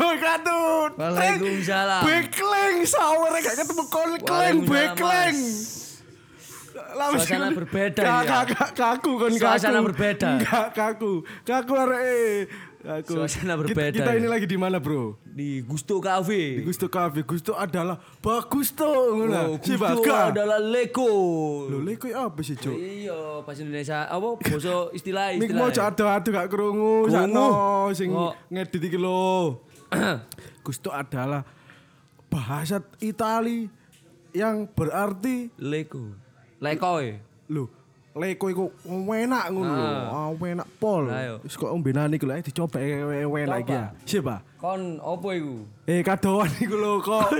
Katut. 0.00 0.92
Waalaikumsalam. 0.96 2.02
Bekleng 2.02 2.76
sawer 2.84 3.32
gak 3.38 3.56
ketemu 3.56 3.82
kon 3.86 4.10
kleng 4.18 4.58
bekleng. 4.64 5.36
Suasana 6.90 7.50
berbeda 7.50 8.00
ya. 8.02 8.22
kak- 8.22 8.48
kak- 8.50 8.74
Kaku 8.74 9.10
kon 9.16 9.30
kaku. 9.30 9.38
Suasana 9.38 9.80
berbeda. 9.80 10.28
Enggak 10.36 10.66
kaku. 10.72 11.12
Kaku 11.42 11.72
arek. 11.76 12.44
Kaku. 12.80 13.12
Suasana 13.14 13.54
berbeda 13.54 13.92
Kita, 13.92 14.10
ya. 14.10 14.16
ini 14.16 14.26
lagi 14.26 14.46
di 14.46 14.56
mana, 14.56 14.80
Bro? 14.80 15.20
Di 15.22 15.60
Gusto 15.60 16.00
Cafe. 16.00 16.56
Di 16.56 16.64
Gusto 16.64 16.88
Cafe. 16.88 17.20
Gusto 17.22 17.52
adalah 17.54 18.00
bagus 18.18 18.72
tuh. 18.72 18.88
Oh, 19.20 19.54
Gusto 19.56 19.76
Baga. 19.76 20.32
adalah 20.32 20.58
Leko. 20.58 21.10
Lho, 21.68 21.78
lek 21.78 22.00
kowe 22.00 22.10
apa 22.10 22.40
sih, 22.40 22.56
Cuk? 22.56 22.72
Iya, 22.72 23.44
bahasa 23.44 23.60
Indonesia. 23.60 24.08
Apa 24.08 24.26
boso 24.34 24.88
istilah 24.90 25.36
Mik 25.36 25.52
istilah. 25.52 25.60
mau 25.60 25.70
ado-ado 25.70 26.28
gak 26.30 26.48
krungu 26.48 27.06
sakno 27.06 27.48
sing 27.92 28.10
ngedit 28.48 28.82
iki 28.82 28.96
lho. 28.96 29.60
Gusto 30.66 30.94
adalah 30.94 31.42
bahasa 32.30 32.78
Itali 33.02 33.66
yang 34.30 34.70
berarti 34.70 35.50
Leko. 35.58 36.14
Lekoy. 36.60 37.18
lho 37.50 37.66
leko 38.10 38.50
iku 38.50 38.64
enak 39.14 39.54
ngono 39.54 39.74
lho. 39.74 39.90
Ah, 40.10 40.30
enak 40.34 40.68
pol. 40.82 41.06
Wis 41.46 41.54
kok 41.54 41.70
ombenane 41.70 42.18
iku 42.18 42.26
lho 42.26 42.42
dicoba 42.42 42.78
enak 42.82 43.58
iki 43.62 43.74
ya. 43.74 43.84
Siapa? 44.02 44.36
Kon 44.58 44.98
opo 44.98 45.30
iku? 45.30 45.62
Eh 45.86 46.02
kadoan 46.02 46.50
iku 46.58 46.74
lho 46.74 46.98
kok. 46.98 47.30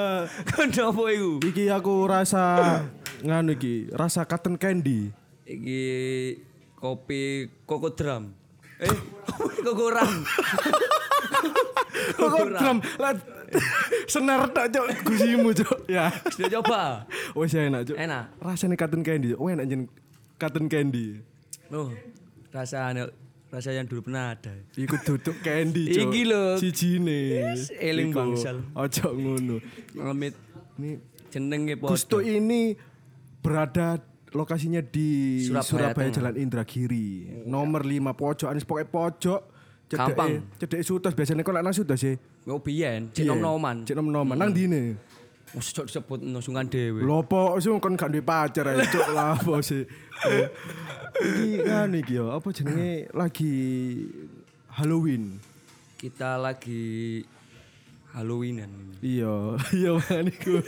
Kon 0.52 0.68
opo 0.92 1.08
iku? 1.08 1.32
iki 1.44 1.72
aku 1.72 2.04
rasa 2.04 2.44
nganu 3.26 3.56
iki, 3.56 3.88
rasa 3.96 4.28
cotton 4.28 4.60
candy. 4.60 5.08
Iki 5.48 5.82
kopi 6.76 7.48
koko 7.64 7.92
drum. 7.96 8.36
Eh, 8.80 8.96
koko 9.66 9.92
ram. 9.92 10.24
Kok 12.16 12.48
drum 12.56 12.78
senar 14.06 14.46
tok 14.54 14.66
cok 14.70 14.86
gusimu 15.02 15.50
cok. 15.50 15.78
Ya. 15.90 16.14
Sudah 16.30 16.50
coba. 16.60 16.80
Wes 17.34 17.54
enak 17.54 17.82
cok. 17.90 17.96
Enak. 17.98 18.24
Rasanya 18.38 18.76
cotton 18.78 19.02
candy. 19.02 19.34
Oh 19.34 19.50
enak 19.50 19.66
jen 19.66 19.90
cotton 20.38 20.66
candy. 20.70 21.18
Loh, 21.70 21.90
rasa 22.54 22.94
rasa 23.50 23.70
yang 23.74 23.90
dulu 23.90 24.06
pernah 24.06 24.38
ada. 24.38 24.54
Iku 24.78 24.96
duduk 25.02 25.42
candy 25.42 25.90
cok. 25.90 26.02
Iki 26.06 26.20
lho. 26.30 26.44
Sijine. 26.62 27.20
eling 27.82 28.14
Iku. 28.14 28.18
bangsal. 28.18 28.56
Ojo 28.74 29.06
ngono. 29.14 29.56
Ngemit 29.94 30.34
Ini 30.80 30.96
jenenge 31.28 31.74
Gusto 31.76 32.24
podo. 32.24 32.24
ini 32.24 32.72
berada 33.44 34.00
lokasinya 34.32 34.80
di 34.80 35.42
Surabaya 35.44 35.66
Surabaya. 35.66 36.08
Jalan 36.08 36.34
Indragiri. 36.40 37.42
Nomor 37.44 37.82
5 37.84 38.14
pojokan 38.14 38.56
pokoknya 38.62 38.88
pojok. 38.88 39.40
Gampang. 39.90 40.30
Cedeke 40.54 40.86
sutas 40.86 41.12
biasanya 41.18 41.42
kok 41.42 41.54
nang 41.54 41.74
sutas 41.74 41.98
sih. 41.98 42.14
Oh 42.46 42.62
biyen, 42.62 43.10
cek 43.10 43.26
nom-noman. 43.26 43.82
Cek 43.82 43.98
nom-noman. 43.98 44.38
Nang 44.38 44.54
dine. 44.54 44.94
Wes 45.50 45.74
cok 45.74 45.90
disebut 45.90 46.22
no 46.22 46.38
sungan 46.38 46.70
dhewe. 46.70 47.02
Lopo 47.02 47.58
sih 47.58 47.74
kon 47.82 47.98
gak 47.98 48.14
duwe 48.14 48.22
pacar 48.22 48.70
ae 48.70 48.78
lah 49.10 49.34
apa 49.34 49.58
sih. 49.66 49.82
Eh, 50.30 50.46
Iki 51.20 51.66
kan 51.66 51.90
iki 51.90 52.22
yo, 52.22 52.30
apa 52.30 52.48
jenenge 52.54 53.10
lagi 53.10 53.52
Halloween. 54.70 55.42
Kita 55.98 56.38
lagi 56.38 57.20
Halloweenan. 58.14 58.70
Iya, 59.02 59.54
iya 59.78 59.90
man 59.98 60.26
iku. 60.30 60.62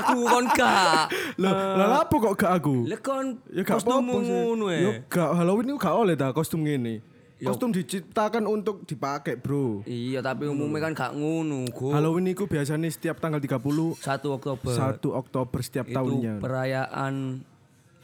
Aku 0.00 0.16
kon 0.28 0.48
gak. 0.56 1.12
Lah 1.36 2.04
apa 2.08 2.14
kok 2.16 2.34
gak 2.40 2.52
aku? 2.56 2.88
Lah 2.88 3.00
kon 3.04 3.36
Ya 3.52 3.62
gak 3.64 3.84
apa-apa 3.84 4.16
Yo 4.24 4.56
e. 4.68 5.04
gak 5.12 5.30
Halloween 5.36 5.72
itu 5.72 5.76
gak 5.76 5.92
oleh 5.92 6.16
ta 6.16 6.32
kostum 6.32 6.64
gini. 6.64 7.11
Kostum 7.50 7.74
diciptakan 7.74 8.46
untuk 8.46 8.86
dipakai, 8.86 9.34
Bro. 9.34 9.82
Iya, 9.82 10.22
tapi 10.22 10.46
umumnya 10.46 10.86
kan 10.86 10.92
gak 10.94 11.12
ngono, 11.18 11.66
Go. 11.74 11.90
Halloween 11.90 12.30
itu 12.30 12.46
biasanya 12.46 12.86
setiap 12.86 13.18
tanggal 13.18 13.42
30 13.42 13.98
1 13.98 13.98
Oktober. 14.30 14.70
1 14.70 15.02
Oktober 15.10 15.58
setiap 15.58 15.90
itu 15.90 15.96
tahunnya. 15.98 16.38
perayaan 16.38 17.42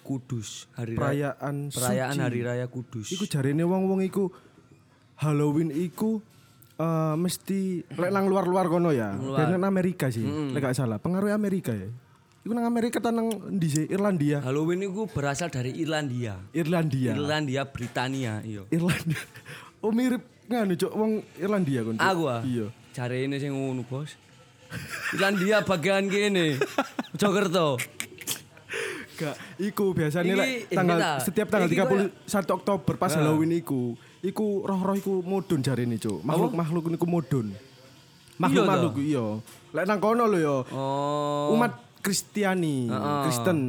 Kudus, 0.03 0.67
hari 0.73 0.97
raya, 0.97 1.37
Perayaan 1.37 1.69
perayaan 1.69 2.17
suci. 2.17 2.25
hari 2.25 2.41
raya 2.41 2.67
Kudus. 2.67 3.13
Iku 3.13 3.29
jarene 3.29 3.61
wong-wong 3.63 4.01
iku 4.03 4.33
Halloween 5.21 5.69
iku 5.69 6.25
eh, 6.75 7.15
mesti 7.15 7.85
lek 7.93 8.11
nang 8.11 8.25
luar-luar 8.27 8.67
kono 8.67 8.89
ya. 8.89 9.13
Dan 9.13 9.55
nang 9.55 9.69
Amerika 9.69 10.09
sih, 10.09 10.25
lek 10.25 10.65
gak 10.65 10.75
salah. 10.75 10.97
Pengaruh 10.97 11.31
Amerika 11.31 11.77
ya. 11.77 11.93
Iku 12.47 12.53
nang 12.55 12.67
Amerika 12.71 13.03
ta 13.03 13.11
nang 13.11 13.29
sih? 13.67 13.91
Irlandia. 13.91 14.39
Halloween 14.41 14.87
itu 14.87 15.05
berasal 15.11 15.51
dari 15.51 15.75
Irlandia. 15.75 16.39
Irlandia. 16.55 17.13
Irlandia 17.19 17.63
Britania, 17.67 18.41
iya. 18.47 18.63
Irlandia. 18.71 19.23
Oh 19.79 19.95
mirip 19.95 20.27
nganu 20.51 20.75
cok 20.75 20.91
wong 20.91 21.23
Irlandia 21.39 21.87
kon. 21.87 21.95
Aku 22.03 22.27
ah. 22.27 22.43
Iya. 22.43 22.67
Cari 22.91 23.31
ini 23.31 23.39
sing 23.39 23.55
ngono, 23.55 23.87
Bos. 23.87 24.19
Irlandia 25.15 25.63
bagian 25.63 26.11
kene. 26.11 26.59
Jogerto. 27.15 27.79
Gak, 29.19 29.35
iku 29.59 29.95
biasanya 29.95 30.35
lek 30.35 30.71
eh, 30.71 30.79
tanggal 30.79 30.99
kita, 30.99 31.11
setiap 31.27 31.47
tanggal 31.51 31.67
iki 31.67 31.83
31 32.31 32.59
Oktober 32.59 32.95
pas 32.95 33.11
Halloween 33.19 33.51
iku, 33.51 33.99
iku 34.23 34.63
roh-roh 34.63 34.95
iku 34.95 35.27
mudun 35.27 35.59
jarene 35.59 35.99
cuk. 35.99 36.23
Makhluk-makhluk 36.23 36.87
niku 36.91 37.07
mudun. 37.07 37.51
Makhluk-makhluk 38.39 38.95
iya. 39.03 39.43
Lek 39.75 39.85
nang 39.91 39.99
kono 39.99 40.31
lho 40.31 40.39
ya. 40.39 40.57
Oh. 40.71 41.55
umat 41.59 41.88
Kristiani, 42.01 42.89
Kristen. 43.27 43.61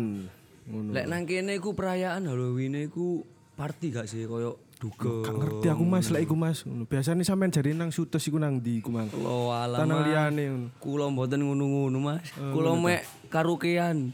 Ngono. 0.69 0.89
Lek 0.93 1.05
nang 1.09 1.25
kene 1.25 1.57
iku 1.57 1.73
perayaan 1.73 2.29
Halloween 2.29 2.77
iku 2.77 3.25
party 3.57 3.89
gak 3.89 4.05
sih 4.05 4.29
koyo 4.29 4.61
duga. 4.77 5.27
Gak 5.27 5.35
ngerti 5.35 5.67
aku 5.67 5.83
Mas, 5.83 6.07
lek 6.13 6.23
iku 6.29 6.35
Mas. 6.37 6.61
Biasane 6.63 7.25
sampean 7.25 7.51
jare 7.51 7.73
nang 7.73 7.89
sutes 7.89 8.23
iku 8.29 8.37
nang 8.37 8.61
ndi 8.61 8.79
iku 8.79 8.93
Mang. 8.93 9.09
Lo 9.17 9.49
alam. 9.51 9.81
Tanang 9.81 10.05
liyane 10.05 10.43
ngono. 10.45 10.67
Kula 10.77 11.05
mboten 11.09 11.41
ngono-ngono, 11.41 11.97
Mas. 11.99 12.29
Kula 12.37 12.77
mek 12.77 13.01
karaokean. 13.33 14.13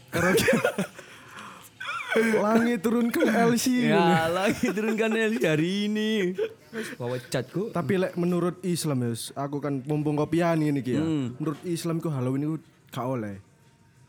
Langit 2.16 2.80
turun 2.80 3.12
ke 3.12 3.28
LC. 3.28 3.92
Ya, 3.92 4.32
lagi 4.32 4.72
turunkan 4.72 5.12
Eli 5.12 5.36
hari 5.44 5.92
ini. 5.92 6.32
Bawa 6.96 7.20
cat 7.28 7.52
kok. 7.52 7.76
Tapi 7.76 8.00
lek 8.00 8.16
menurut 8.16 8.56
Islam 8.64 9.04
ya, 9.04 9.12
aku 9.36 9.60
kan 9.60 9.84
mumpung 9.84 10.16
kopian 10.16 10.64
ini 10.64 10.80
ya. 10.80 11.04
Hmm. 11.04 11.36
Menurut 11.36 11.60
Islam 11.68 12.00
iku 12.00 12.08
Halloween 12.08 12.48
iku 12.48 12.56
gak 12.88 13.04
oleh. 13.04 13.36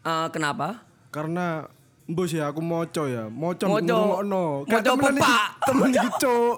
Ah, 0.07 0.31
kenapa? 0.31 0.87
Karena 1.11 1.67
mbus 2.07 2.31
ya 2.31 2.47
aku 2.47 2.63
moco 2.63 3.03
ya, 3.03 3.27
moco 3.27 3.59
Moco. 3.59 3.83
ngrungokno. 3.83 4.43
Gak 4.63 4.87
Moco 4.87 4.93
pepak. 5.03 5.49
Temen 5.67 5.89
iki 5.91 6.09
cuk. 6.15 6.55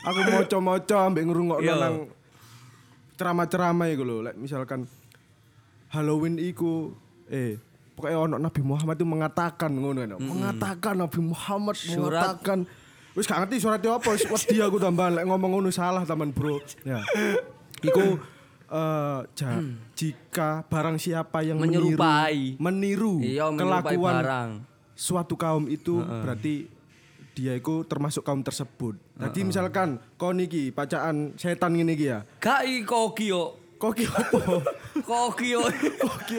Aku 0.00 0.18
moco-moco 0.26 0.96
ambek 0.98 1.24
ngrungokno 1.24 1.64
Iya. 1.64 1.76
nang 1.78 1.96
ceramah-ceramah 3.16 3.88
iku 3.88 4.02
lho. 4.02 4.16
Lek 4.22 4.36
misalkan 4.36 4.84
Halloween 5.88 6.36
iku 6.36 6.92
eh 7.26 7.56
pokoknya 7.96 8.18
ono 8.18 8.36
Nabi 8.36 8.60
Muhammad 8.60 8.96
itu 8.96 9.06
mengatakan 9.08 9.70
ngono 9.72 9.98
kan. 9.98 10.10
Mengatakan 10.16 10.94
Nabi 10.98 11.20
Muhammad 11.20 11.76
Surat. 11.76 12.20
mengatakan 12.36 12.58
Wis 13.10 13.26
gak 13.26 13.42
ngerti 13.42 13.58
suratnya 13.58 13.98
apa, 13.98 14.14
wis 14.14 14.22
wedi 14.22 14.62
aku 14.62 14.78
tambahan 14.78 15.18
lek 15.18 15.26
ngomong 15.26 15.58
ngono 15.58 15.74
salah 15.74 16.06
taman 16.06 16.30
bro. 16.30 16.62
Ya. 16.86 17.02
Iku 17.82 18.22
eh 18.70 19.20
ja- 19.34 19.60
jika 19.92 20.62
barang 20.64 20.96
siapa 20.96 21.42
yang 21.42 21.58
Menyerupai. 21.58 22.54
meniru, 22.56 23.18
meniru 23.18 23.26
Iya, 23.26 23.50
kelakuan 23.50 24.14
barang. 24.16 24.50
suatu 24.94 25.34
kaum 25.34 25.66
itu 25.66 25.98
berarti 25.98 26.70
dia 27.30 27.52
itu 27.52 27.82
termasuk 27.84 28.20
kaum 28.20 28.40
tersebut. 28.40 28.94
Jadi 29.16 29.40
misalkan 29.42 29.98
kau 30.14 30.30
niki 30.30 30.70
bacaan 30.70 31.34
setan 31.34 31.74
ini 31.74 31.92
iki 31.92 32.06
ya. 32.06 32.22
Gak 32.38 32.62
i 32.62 32.80
koki 32.80 33.28
yo. 33.28 33.58
Kok 33.74 33.92
ki 33.92 34.04
opo? 34.04 34.60
Koki 35.00 35.46
yo. 35.50 35.64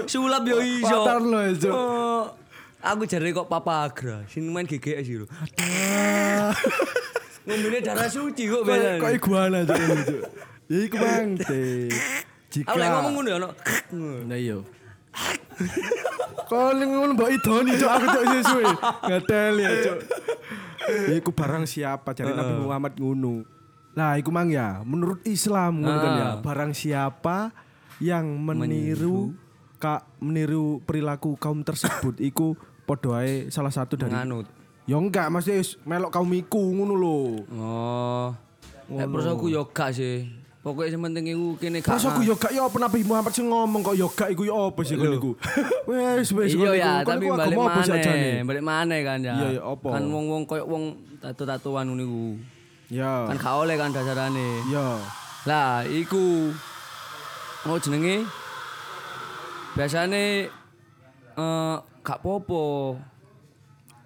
Sulap 0.06 0.46
yo 0.46 0.62
iso. 0.62 0.86
Patar 0.86 1.18
lo 1.18 1.42
Cuk. 1.52 1.74
Oh, 1.74 2.24
aku 2.80 3.04
jare 3.04 3.28
kok 3.28 3.50
Papa 3.50 3.82
Agra, 3.84 4.22
sing 4.26 4.46
main 4.46 4.64
GGS 4.64 5.10
lho. 5.12 5.26
Ngombene 7.42 7.82
darah 7.82 8.06
suci 8.06 8.46
kok 8.46 8.62
Kok 8.62 8.70
bener. 8.70 8.98
kok 9.00 9.12
iguana 9.12 9.60
Cuk, 9.64 9.74
ini, 9.74 10.02
Cuk. 10.06 10.22
Ya 10.70 10.78
iku 10.86 10.96
Bang. 10.96 11.28
Jika 12.52 12.76
Aku 12.76 12.84
ngomong 12.84 13.14
ngono 13.16 13.28
ya 13.32 13.36
ono. 13.40 13.50
Nah 14.28 14.38
iya. 14.38 14.60
Kau 16.52 16.76
ngono 16.76 17.16
mbak 17.16 17.32
idoni 17.32 17.80
cok 17.80 17.92
aku 17.96 18.06
cok 18.12 18.24
sesuai. 18.28 18.66
Ngatel 19.08 19.54
ya 19.64 19.70
cok. 19.88 19.98
Iku 21.16 21.32
barang 21.32 21.64
siapa 21.64 22.12
dari 22.12 22.36
Nabi 22.36 22.54
Muhammad 22.60 23.00
ngono. 23.00 23.48
Nah, 23.92 24.16
iku 24.16 24.32
mang 24.32 24.48
ya, 24.48 24.80
menurut 24.88 25.20
Islam 25.28 25.84
ngono 25.84 26.00
kan 26.00 26.12
ya, 26.16 26.30
barang 26.40 26.72
siapa 26.72 27.52
yang 28.00 28.40
meniru 28.40 29.36
ka 29.84 30.08
meniru 30.24 30.80
perilaku 30.88 31.36
kaum 31.36 31.60
tersebut 31.60 32.20
iku 32.24 32.56
ae 33.16 33.48
salah 33.48 33.72
satu 33.72 33.96
dari 33.96 34.12
Nganut. 34.12 34.48
Ya 34.84 35.00
enggak, 35.00 35.32
maksudnya 35.32 35.64
melok 35.88 36.12
kaum 36.12 36.32
iku 36.36 36.60
ngono 36.60 36.94
lho. 37.00 37.20
Oh. 37.56 38.28
Terus 38.92 39.28
aku 39.32 39.48
yo 39.48 39.72
gak 39.72 39.96
sih. 39.96 40.28
Pokoknya 40.62 40.94
sing 40.94 41.02
penting 41.02 41.26
iku 41.34 41.58
kene 41.58 41.82
gak. 41.82 41.90
Terus 41.98 42.06
aku 42.06 42.22
yo 42.22 42.38
gak 42.38 42.54
yo 42.54 42.70
Nabi 42.70 43.02
Muhammad 43.02 43.34
sing 43.34 43.50
ngomong 43.50 43.82
kok 43.82 43.98
yo 43.98 44.06
gak 44.14 44.30
iku 44.30 44.46
yo 44.46 44.70
apa 44.70 44.82
sih 44.86 44.94
kon 44.94 45.10
iku. 45.10 45.34
Wes 45.90 46.30
wes 46.38 46.54
Iya 46.54 46.62
kon 46.62 46.78
ya, 46.78 46.92
iku. 47.02 47.02
Kon 47.02 47.18
tapi 47.18 47.26
balik 47.34 47.58
mana? 47.58 48.46
Balik 48.46 48.66
mana 48.70 48.96
kan 49.02 49.20
ya? 49.26 49.34
Iya, 49.42 49.48
iya, 49.58 49.62
apa? 49.66 49.88
Kan 49.90 50.04
wong-wong 50.14 50.46
koyo 50.46 50.70
wong 50.70 50.84
tato-tatoan 51.18 51.90
ngono 51.90 52.04
iku. 52.06 52.26
Ya. 52.94 53.26
Kan 53.26 53.42
gak 53.42 53.56
oleh 53.58 53.74
kan 53.74 53.90
dasarane. 53.90 54.50
Ya. 54.70 55.02
Lah, 55.50 55.82
iku 55.90 56.54
oh 57.66 57.78
jenenge 57.82 58.30
biasane 59.74 60.46
eh 61.42 61.76
gak 62.06 62.22
popo. 62.22 63.02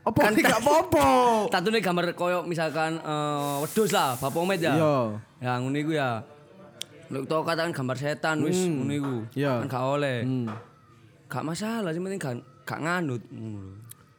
Apa 0.07 0.31
Kan 0.31 0.39
gak 0.39 0.63
apa-apa. 0.63 1.07
Tatune 1.51 1.83
gambar 1.83 2.15
koyo 2.15 2.47
misalkan 2.47 2.95
eh 2.95 3.55
wedhus 3.59 3.91
lah, 3.91 4.15
Bapak 4.15 4.39
Omet 4.39 4.63
ya. 4.63 4.71
Iya. 4.71 4.95
Ya 5.43 5.59
ngono 5.59 5.75
iku 5.75 5.91
ya. 5.91 6.23
Lek 7.11 7.23
tau 7.29 7.45
katakan 7.45 7.69
gambar 7.69 7.97
setan 7.97 8.41
wis 8.41 8.57
ngono 8.65 8.93
iku. 8.93 9.15
Iya. 9.37 9.61
Kan 9.61 9.69
gak 9.69 9.85
oleh. 9.85 10.17
Hmm. 10.25 10.47
Gak 11.25 11.43
masalah, 11.43 11.89
sing 11.93 12.01
penting 12.01 12.21
gak 12.21 12.35
gak 12.65 12.79
nganut 12.81 13.21
ngono 13.29 13.57
lho. 13.61 13.73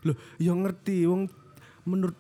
Loh, 0.07 0.17
ya 0.39 0.53
ngerti 0.55 1.03
wong 1.05 1.27
menurut 1.83 2.15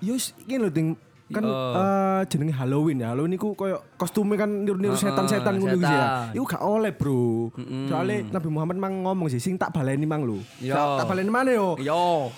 yo 0.00 0.16
wis 0.16 0.32
iki 0.40 0.56
lho 0.56 0.72
ding 0.72 0.96
kan 1.30 1.46
Iya. 1.46 1.62
eh, 1.78 2.20
jenenge 2.26 2.54
Halloween 2.58 2.98
ya. 2.98 3.14
Halloween 3.14 3.38
iku 3.38 3.54
koyo 3.54 3.86
kostume 3.94 4.34
kan 4.34 4.50
niru-niru 4.50 4.98
setan-setan 4.98 5.62
ngono 5.62 5.78
gitu 5.78 5.86
ya. 5.86 6.34
Iku 6.34 6.42
gak 6.42 6.64
oleh, 6.64 6.90
Bro. 6.90 7.54
Soalnya 7.86 8.34
Nabi 8.34 8.48
Muhammad 8.50 8.76
mang 8.82 8.94
ngomong 9.06 9.30
sih 9.30 9.38
sing 9.38 9.54
tak 9.54 9.70
baleni 9.70 10.04
mang 10.04 10.26
lho. 10.26 10.42
Iya. 10.58 10.74
Tak, 10.74 10.86
tak 10.98 11.06
baleni 11.14 11.30
mana 11.30 11.50
yo? 11.54 11.78
Yo. 11.78 12.34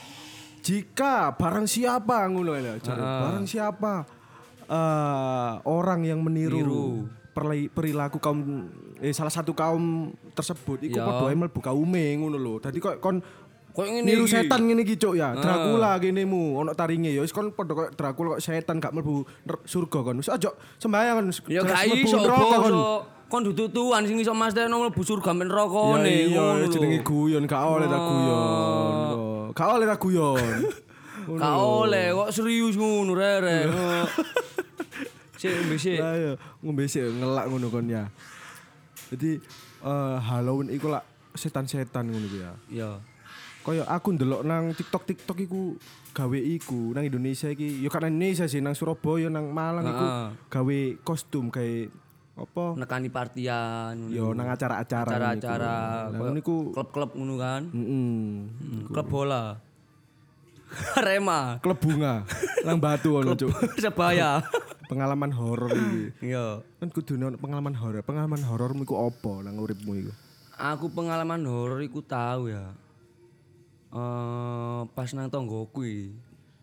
Jika 0.62 1.34
barang 1.34 1.66
siapa 1.66 2.28
ngono 2.30 2.54
ya, 2.54 2.78
jare. 2.78 3.02
barang 3.02 3.46
siapa 3.46 4.06
eh 4.68 5.52
orang 5.66 6.06
yang 6.06 6.22
meniru, 6.22 6.54
Niru. 6.54 6.86
Perilaku 7.32 8.20
kaum 8.20 8.68
eh 9.00 9.10
salah 9.10 9.32
satu 9.32 9.56
kaum 9.56 10.12
tersebut 10.32 10.84
iku 10.84 11.00
Iya. 11.00 11.04
padha 11.04 11.32
mlebu 11.32 11.60
kaume 11.60 12.04
ngono 12.20 12.36
lho. 12.36 12.54
Dadi 12.60 12.78
kok 12.78 13.00
kon 13.00 13.24
Koyo 13.72 13.88
ngene 13.88 14.04
niru 14.04 14.28
iki. 14.28 14.36
setan 14.36 14.68
ngene 14.68 14.84
iki 14.84 15.00
cuk 15.00 15.16
ya. 15.16 15.32
Dracula 15.32 15.96
kene 15.96 16.28
mu 16.28 16.60
ono 16.60 16.76
taringe 16.76 17.08
ya 17.08 17.24
wis 17.24 17.32
kon 17.32 17.56
padha 17.56 17.72
kok 17.72 17.96
Dracula 17.96 18.36
kok 18.36 18.44
setan 18.44 18.76
gak 18.76 18.92
mlebu 18.92 19.24
surga 19.64 19.98
kon. 20.04 20.20
Wis 20.20 20.28
aja 20.28 20.52
sembayang 20.76 21.24
kon. 21.24 21.26
Ya 21.48 21.64
gak 21.64 21.88
iso 21.88 22.20
kon. 22.20 22.74
Kon 23.32 23.48
dudutuan 23.48 24.04
sing 24.04 24.20
iso 24.20 24.36
Mas 24.36 24.52
Teno 24.52 24.76
mlebu 24.76 25.00
surga 25.00 25.32
men 25.32 25.48
Ya 25.48 25.56
neraka 25.56 26.04
ne 26.04 26.12
iya 26.28 26.68
jenenge 26.68 27.00
guyon 27.00 27.48
gak 27.48 27.64
oleh 27.64 27.88
ta 27.88 27.96
guyon. 27.96 28.44
kok. 29.08 29.56
Gak 29.56 29.68
oleh 29.72 29.86
ta 29.88 29.96
guyon. 29.96 30.56
Gak 31.40 31.54
oleh 31.56 32.12
kok 32.12 32.28
serius 32.28 32.76
ngono 32.76 33.16
rere. 33.16 33.70
Sik 35.42 35.54
mbek 35.66 35.78
sik. 35.82 35.98
Lah 35.98 36.14
ya, 36.14 36.32
ngombe 36.62 36.86
sik 36.86 37.02
ngelak 37.02 37.50
ngono 37.50 37.66
kon 37.66 37.90
ya. 37.90 38.06
Jadi 39.10 39.42
eh, 39.82 40.16
Halloween 40.22 40.70
iku 40.70 40.86
lak 40.94 41.02
setan-setan 41.34 42.06
ngono 42.06 42.28
ya. 42.30 42.52
Ya. 42.70 42.90
Kayak 43.62 43.86
aku 43.90 44.14
ndelok 44.14 44.42
nang 44.46 44.70
TikTok 44.74 45.02
TikTok 45.06 45.38
iku 45.42 45.74
gawe 46.14 46.38
iku 46.38 46.94
nang 46.94 47.02
Indonesia 47.02 47.50
iki. 47.50 47.82
Ya 47.82 47.90
kan 47.90 48.06
Indonesia 48.06 48.46
sih 48.46 48.62
nang 48.62 48.78
Surabaya 48.78 49.26
nang 49.26 49.50
Malang 49.50 49.86
iku 49.86 50.06
gawe 50.46 50.78
kostum 51.02 51.50
kayak 51.50 51.90
apa? 52.38 52.78
Nekani 52.78 53.10
partian. 53.10 54.10
Yo 54.14 54.30
nang 54.34 54.46
acara-acara. 54.46 55.10
acara-acara 55.10 55.74
ngono 56.14 56.38
iku 56.38 56.70
klub-klub 56.70 57.10
ngono 57.18 57.34
kan. 57.38 57.62
heeh. 57.66 58.46
Hmm, 58.46 58.86
Klub 58.90 59.06
bola. 59.10 59.58
Arema. 60.98 61.60
Klub 61.60 61.78
bunga 61.78 62.22
nang 62.62 62.78
batu 62.78 63.14
ngono 63.14 63.34
cuk. 63.34 63.50
Sebaya. 63.82 64.38
Pengalaman 64.92 65.32
horor 65.32 65.72
iki. 65.72 66.02
Iya. 66.28 66.60
Kan 66.76 66.92
kudu 66.92 67.16
ono 67.16 67.40
pengalaman 67.40 67.72
horor. 67.72 68.04
Pengalaman 68.04 68.44
horormu 68.44 68.84
iku 68.84 69.08
apa 69.08 69.40
nang 69.40 69.56
uripmu 69.56 69.92
iku? 69.96 70.12
Aku 70.60 70.92
pengalaman 70.92 71.40
horor 71.48 71.80
iku 71.80 72.04
tahu 72.04 72.52
ya. 72.52 72.76
Eh 73.92 74.80
pas 74.92 75.08
nang 75.16 75.32
tonggoku 75.32 75.80
iki. 75.88 76.12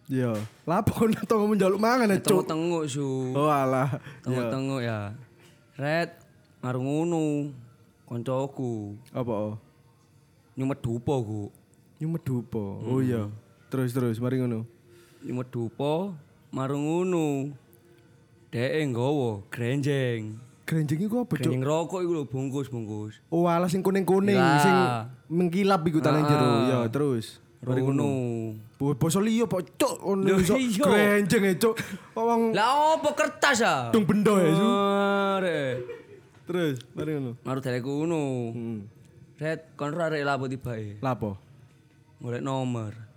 Iya. 0.10 0.38
Lapo 0.66 0.94
kon 0.94 1.14
tonggo 1.26 1.54
njaluk 1.58 1.82
mangan 1.82 2.14
ya, 2.14 2.18
cuk. 2.22 2.46
Tengok-tengok 2.46 2.84
su. 2.86 3.34
Oh 3.34 3.50
alah. 3.50 3.98
Tengok-tengok 4.22 4.82
ya. 4.86 5.18
Red 5.78 6.14
marung 6.62 6.86
ngono. 6.86 7.54
Koncoku 8.10 8.98
Apa? 9.14 9.54
oh? 9.54 9.56
nyumet 10.58 10.82
dupo 10.82 11.14
ku. 11.22 11.42
Nyumet 12.02 12.26
dupo. 12.26 12.82
Oh 12.84 13.00
iya. 13.06 13.30
Terus 13.70 13.94
terus 13.94 14.18
mari 14.18 14.42
ngono. 14.42 14.66
Nyumet 15.22 15.48
dupo 15.54 16.18
marung 16.50 16.90
ngono. 16.90 17.54
Dek 18.50 18.82
nggawa 18.90 19.46
grenjeng. 19.54 20.42
Grenjeng 20.66 21.02
iku 21.06 21.22
apa, 21.22 21.38
Cuk? 21.38 21.46
Grenjeng 21.46 21.62
rokok 21.62 22.00
iku 22.02 22.12
lho 22.18 22.24
bungkus-bungkus. 22.26 23.22
Oh 23.30 23.46
alah 23.46 23.70
sing 23.70 23.86
kuning-kuning 23.86 24.38
Ya. 24.38 24.58
sing 24.62 24.76
mengkilap 25.30 25.86
iku 25.86 26.02
tanah 26.02 26.26
jero. 26.26 26.50
Ya, 26.66 26.80
terus. 26.90 27.38
Ngono. 27.62 27.94
Rono. 27.94 28.10
Basa 28.98 29.20
liya 29.20 29.46
kok 29.46 29.68
cuk 29.76 29.96
ngono 30.00 30.40
iso 30.40 30.56
iya. 30.56 30.82
grenjeng 30.82 31.44
ya, 31.46 31.54
Cuk. 31.60 31.76
Wong 32.16 32.56
Lah 32.56 32.98
opo 32.98 33.14
kertas 33.14 33.60
ah? 33.62 33.94
dung 33.94 34.08
Su. 34.08 34.68
Arek. 35.38 35.76
Terus 36.50 36.82
mari 36.98 37.20
ngono. 37.20 37.38
Maru 37.46 37.60
dari 37.62 37.82
kuno. 37.86 38.50
Hmm. 38.56 38.80
Red 39.38 39.78
kon 39.78 39.94
arek 39.94 40.26
lapo 40.26 40.50
tibae. 40.50 40.98
Lapo? 41.06 41.38
Golek 42.18 42.42
nomor. 42.42 43.09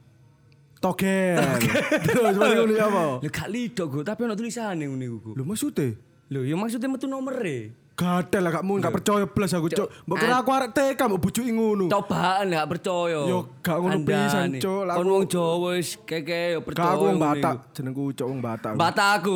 Togen. 0.82 1.38
Terus 2.10 2.34
mari 2.34 2.54
ngono 2.58 2.74
apa? 2.74 3.02
Lah 3.22 3.30
gak 3.30 3.48
lido 3.54 3.86
go, 3.86 4.02
tapi 4.02 4.26
ono 4.26 4.34
tulisane 4.34 4.82
ngene 4.82 5.06
iku. 5.06 5.30
Lho 5.38 5.46
maksude? 5.46 5.94
Lho, 6.26 6.42
ya 6.42 6.58
maksudnya 6.58 6.90
metu 6.90 7.06
nomere. 7.06 7.78
Gatel 7.92 8.40
lah 8.40 8.50
gak 8.50 8.64
mungkin 8.66 8.88
gak 8.88 8.96
percaya 8.98 9.28
blas 9.28 9.52
aku, 9.54 9.68
Cuk. 9.70 9.86
Mbok 10.08 10.16
kira 10.16 10.34
aku 10.42 10.50
arek 10.50 10.70
TK 10.74 11.00
mbok 11.06 11.20
bujuki 11.22 11.52
ngono. 11.54 11.86
Cobaan 11.86 12.50
lah 12.50 12.66
gak 12.66 12.70
percaya. 12.74 13.20
Yo, 13.30 13.38
gak 13.62 13.78
ngono 13.78 13.98
pisan. 14.02 14.48
Lah 14.58 14.94
Kon 14.98 15.06
wong 15.06 15.24
Jawa 15.30 15.78
wis 15.78 15.94
keke 16.02 16.58
yo 16.58 16.60
percaya. 16.66 16.82
Kak 16.82 16.96
aku 16.98 17.04
wong 17.06 17.18
Batak, 17.22 17.56
jenengku 17.78 18.02
Cuk 18.10 18.26
wong 18.26 18.40
Batak. 18.42 18.72
Batak 18.74 19.08
aku. 19.22 19.32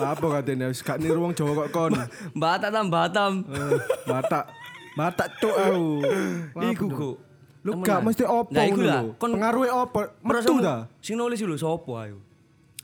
apa 0.00 0.26
katanya 0.40 0.66
wis 0.72 0.80
gak 0.80 0.96
niru 1.04 1.20
wong 1.20 1.36
Jawa 1.36 1.52
kok 1.66 1.68
kon. 1.74 1.92
Batak 2.32 2.70
tam 2.72 2.86
Batam. 2.88 3.32
Eh, 3.44 3.76
Batak. 4.08 4.44
Batak 4.96 5.28
cuk 5.36 5.52
aku. 5.52 5.86
Iku 6.74 6.86
go. 6.88 7.10
Lu 7.68 7.84
gak 7.84 8.00
mesti 8.00 8.24
opo 8.24 8.48
Lah 8.50 8.64
iku 8.64 8.80
lah. 8.80 9.02
Kon 9.14 9.30
Pengaruhe 9.30 9.68
opo? 9.68 10.00
Metu 10.22 10.54
ta? 10.58 10.88
Sing 10.98 11.14
nulis 11.14 11.36
lho 11.36 11.54
sapa 11.54 11.92
ayo? 12.02 12.16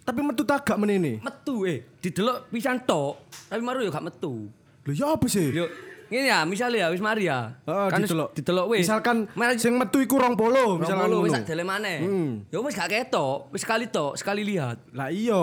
Tapi 0.04 0.20
metu 0.20 0.44
tak 0.44 0.60
gak 0.62 0.76
menene. 0.76 1.16
Metu 1.19 1.64
eh 1.64 1.88
didelok 1.98 2.52
pisan 2.52 2.84
tok, 2.84 3.16
tapi 3.48 3.64
maru 3.64 3.81
yo 3.81 3.88
gak 3.88 4.04
metu. 4.04 4.52
Lho 4.84 4.92
ya 4.92 5.16
apa 5.16 5.25
sih? 5.25 5.48
Yo 5.48 5.64
ngene 6.04 6.28
ya, 6.28 6.44
misalnya 6.44 6.84
ya 6.84 6.88
wis 6.92 7.00
mari 7.00 7.25
ya. 7.25 7.56
Heeh, 7.64 7.86
Kan 7.88 7.98
wis 7.98 8.12
didelok. 8.12 8.28
didelok 8.36 8.66
wis. 8.69 8.84
Misalkan 8.84 9.16
Mari- 9.32 9.56
sing 9.56 9.72
metu 9.75 9.98
iku 9.98 10.20
20 10.20 10.36
misalkan 10.36 10.78
Misalkan 10.78 11.08
ngono. 11.08 11.25
wis 11.25 11.32
sak 11.32 11.44
dele 11.48 11.64
maneh. 11.64 11.98
Hmm. 12.04 12.31
Ya 12.52 12.60
wis 12.60 12.76
gak 12.76 12.92
ketok, 12.92 13.48
wis 13.50 13.64
sekali 13.64 13.88
tok, 13.88 14.12
sekali 14.14 14.44
lihat. 14.44 14.76
Lah 14.93 15.08
iya. 15.08 15.41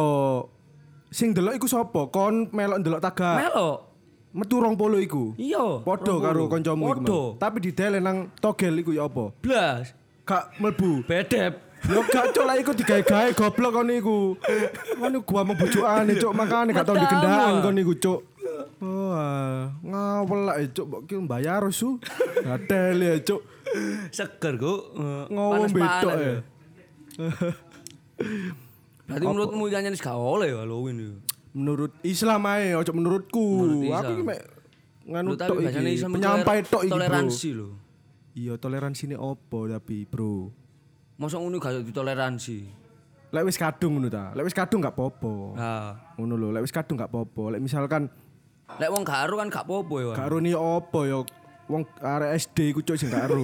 Sing 1.10 1.34
delok 1.34 1.58
iku 1.58 1.68
sapa? 1.68 2.08
Kon 2.08 2.48
melok 2.50 2.78
ndelok 2.80 3.02
taga. 3.02 3.42
Melok. 3.42 3.91
Metu 4.32 4.64
20 4.64 4.80
iku. 5.04 5.36
Iya. 5.36 5.84
Padha 5.84 6.14
karo 6.24 6.48
kancamu 6.48 6.84
iku. 6.88 7.36
Mang. 7.36 7.40
Tapi 7.40 7.58
didele 7.60 8.00
nang 8.00 8.32
togel 8.40 8.80
iku 8.80 8.96
ya 8.96 9.12
apa? 9.12 9.36
Blas. 9.44 9.92
Gak 10.24 10.56
mlebu. 10.64 11.04
Bedep. 11.04 11.72
Yo 11.82 12.06
gak 12.06 12.32
cuk 12.32 12.46
lah 12.46 12.56
iku 12.62 12.72
digawe-gawe 12.78 13.34
goblok 13.34 13.72
kon 13.74 13.90
iku. 13.90 14.38
Gua 15.26 15.42
mau 15.42 15.58
bojokane 15.58 16.14
cuk 16.16 16.32
makane 16.38 16.70
gak 16.78 16.86
tau 16.86 16.94
Matamu, 16.94 17.04
dikendaan 17.10 17.54
ah. 17.58 17.62
kon 17.66 17.78
iku 17.82 17.94
cuk. 17.98 18.20
Oh, 18.82 19.14
ah, 19.14 19.70
ngawel 19.86 20.40
lah 20.48 20.56
cuk 20.72 20.86
mbok 20.90 21.02
ki 21.10 21.16
mbayar 21.26 21.64
su. 21.74 21.98
Gatel 22.46 22.98
ya 23.02 23.14
cuk. 23.20 23.42
Seger 24.14 24.54
kok. 24.62 24.82
Eh, 24.96 25.24
Ngomong 25.34 25.70
betok 25.74 26.14
ya. 26.16 26.30
ya. 26.32 26.38
Berarti 29.10 29.26
menurutmu 29.28 29.64
ikan 29.68 29.84
jenis 29.84 30.00
gak 30.00 30.16
oleh 30.16 30.54
ya 30.54 30.64
Halloween 30.64 30.98
itu. 31.02 31.16
Menurut 31.52 31.92
Islam 32.08 32.42
ae 32.48 32.76
ojo 32.76 32.92
menurutku. 32.96 33.46
Menurut 33.68 33.84
Islam. 33.84 34.04
Aku 34.04 34.14
ki 34.16 34.24
mek 34.24 34.40
nganu 35.04 35.30
tok 35.36 35.58
iki. 35.60 36.06
Penyampai 36.08 36.58
tok 36.64 36.84
iki. 36.88 36.94
Toleransi 36.94 37.50
lho. 37.52 37.70
Iya, 38.32 38.56
toleransi 38.56 39.12
ini 39.12 39.16
opo 39.20 39.68
tapi, 39.68 40.08
Bro? 40.08 40.56
Masa 41.20 41.36
ngono 41.36 41.60
gak 41.60 41.84
ditoleransi. 41.84 42.60
Lek 43.32 43.44
wis 43.48 43.60
kadung 43.60 44.00
ngono 44.00 44.08
ta. 44.08 44.32
Lek 44.32 44.48
wis 44.48 44.56
kadung 44.56 44.80
gak 44.80 44.96
popo. 44.96 45.56
Nah, 45.56 46.16
Ngono 46.16 46.36
lho, 46.36 46.48
lek 46.56 46.64
wis 46.64 46.72
kadung 46.72 46.96
gak 46.96 47.12
popo. 47.12 47.52
Lek 47.52 47.60
misalkan 47.60 48.08
lek 48.80 48.88
wong 48.88 49.04
gak 49.04 49.28
kan 49.28 49.48
gak 49.52 49.68
apa-apa 49.68 49.96
ya. 50.00 50.12
Gak 50.16 50.30
roni 50.32 50.52
opo 50.56 51.00
ya 51.04 51.20
wong 51.68 51.84
arek 52.00 52.36
SD 52.40 52.76
iku 52.76 52.80
cuk 52.84 52.96
sing 53.00 53.12
gak. 53.12 53.28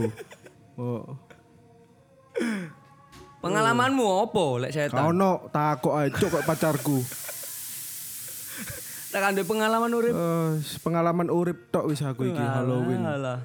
Oh, 0.78 1.02
Pengalamanmu 3.42 4.30
apa 4.30 4.46
lek 4.62 4.70
setan? 4.78 5.10
ono 5.10 5.50
takok 5.50 5.94
ae 5.98 6.14
cuk 6.14 6.30
kok 6.30 6.46
pacarku. 6.46 7.02
Tak 9.18 9.34
kan 9.34 9.34
pengalaman 9.50 9.92
urip. 9.98 10.14
Eh, 10.14 10.52
pengalaman 10.86 11.28
urip 11.34 11.74
tok 11.74 11.90
wis 11.90 12.06
aku 12.06 12.30
iki 12.30 12.38
Halloween. 12.38 13.02
Alah. 13.02 13.42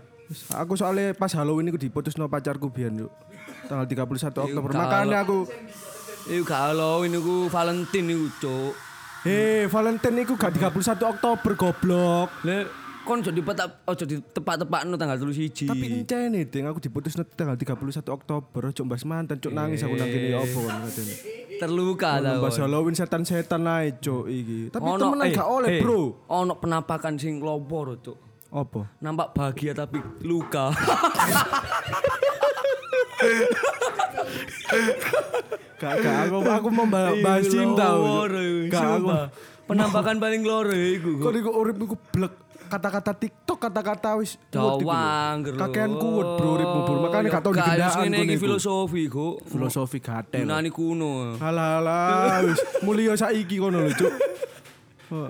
Aku 0.60 0.76
soalnya 0.76 1.16
pas 1.16 1.32
Halloween 1.32 1.72
iku 1.72 1.80
diputusno 1.80 2.28
pacarku 2.28 2.68
biyen 2.68 3.08
yuk. 3.08 3.12
Tanggal 3.72 3.88
31 3.88 4.52
Oktober. 4.52 4.68
Makanya 4.76 5.24
aku 5.24 5.48
Iku 6.22 6.46
gak 6.46 6.70
Halloween 6.70 7.18
iku 7.18 7.50
Valentine 7.50 8.14
iku, 8.14 8.26
Cuk. 8.38 8.74
Eh, 9.26 9.66
Valentine 9.66 10.22
iku 10.22 10.38
gak 10.38 10.54
31 10.54 11.02
Oktober 11.02 11.52
goblok. 11.58 12.28
Lek 12.46 12.70
kon 13.02 13.18
ojo 13.20 13.30
dipetak 13.34 13.82
ojo 13.86 14.04
ditepak-tepakno 14.06 14.94
tanggal 14.94 15.18
31. 15.18 15.70
Tapi 15.70 15.84
encene 15.90 16.46
ding 16.46 16.64
aku 16.70 16.78
diputus 16.78 17.18
tanggal 17.34 17.58
31 17.58 18.06
Oktober 18.08 18.60
ojo 18.70 18.82
mbas 18.86 19.02
mantan 19.02 19.42
cuk 19.42 19.52
nangis 19.52 19.82
aku 19.82 19.94
nang 19.98 20.08
kene 20.08 20.28
ya 20.30 20.38
apa 20.38 20.58
kon 20.58 20.74
ngateni. 20.86 21.14
Terluka 21.62 22.10
ta. 22.18 22.42
Bahas 22.42 22.58
Halloween 22.58 22.96
setan-setan 22.98 23.62
ae, 23.70 23.94
Cuk, 24.02 24.26
iki. 24.26 24.74
Tapi 24.74 24.82
temenan 24.82 25.30
eh, 25.30 25.30
gak 25.30 25.46
oleh, 25.46 25.78
eh, 25.78 25.80
Bro. 25.82 26.26
Ono 26.26 26.58
penampakan 26.58 27.14
sing 27.14 27.38
lopor, 27.38 28.02
Cuk. 28.02 28.18
Apa? 28.50 28.98
Nampak 28.98 29.30
bahagia 29.30 29.70
tapi 29.70 30.02
luka. 30.26 30.74
Gak, 35.82 35.98
gak, 35.98 36.30
aku, 36.30 36.36
aku 36.46 36.68
mau 36.70 36.86
bahas 36.86 37.42
cinta. 37.50 37.90
Gak, 38.70 38.82
aku. 38.82 39.02
sumpah. 39.02 39.24
Penampakan 39.66 40.16
paling 40.18 40.42
loro 40.46 40.74
iku. 40.74 41.22
Kok 41.22 41.32
iku 41.38 41.50
urip 41.54 41.76
iku 41.78 41.94
blek 42.10 42.34
kata-kata 42.72 43.12
TikTok, 43.12 43.58
kata-kata 43.68 44.16
wis. 44.16 44.40
Dawang, 44.48 45.44
gerlo. 45.44 45.60
Kakean 45.60 45.92
kuwet, 46.00 46.28
Bro, 46.40 46.48
uripmu, 46.56 46.80
Bro. 46.88 46.96
Makanya 47.04 47.28
gak 47.28 47.44
tau 47.44 47.52
digendaan 47.52 47.96
ngene 48.08 48.16
iki 48.24 48.36
filosofi, 48.40 49.02
Kok. 49.12 49.34
Filosofi 49.44 49.98
gatel. 50.00 50.48
Yunani 50.48 50.72
kuno. 50.72 51.36
Halah, 51.36 52.40
wis 52.48 52.56
mulia 52.80 53.12
saiki 53.12 53.60
kono 53.60 53.84
lho, 53.84 53.92
Cuk. 53.92 54.12
Oh, 55.12 55.28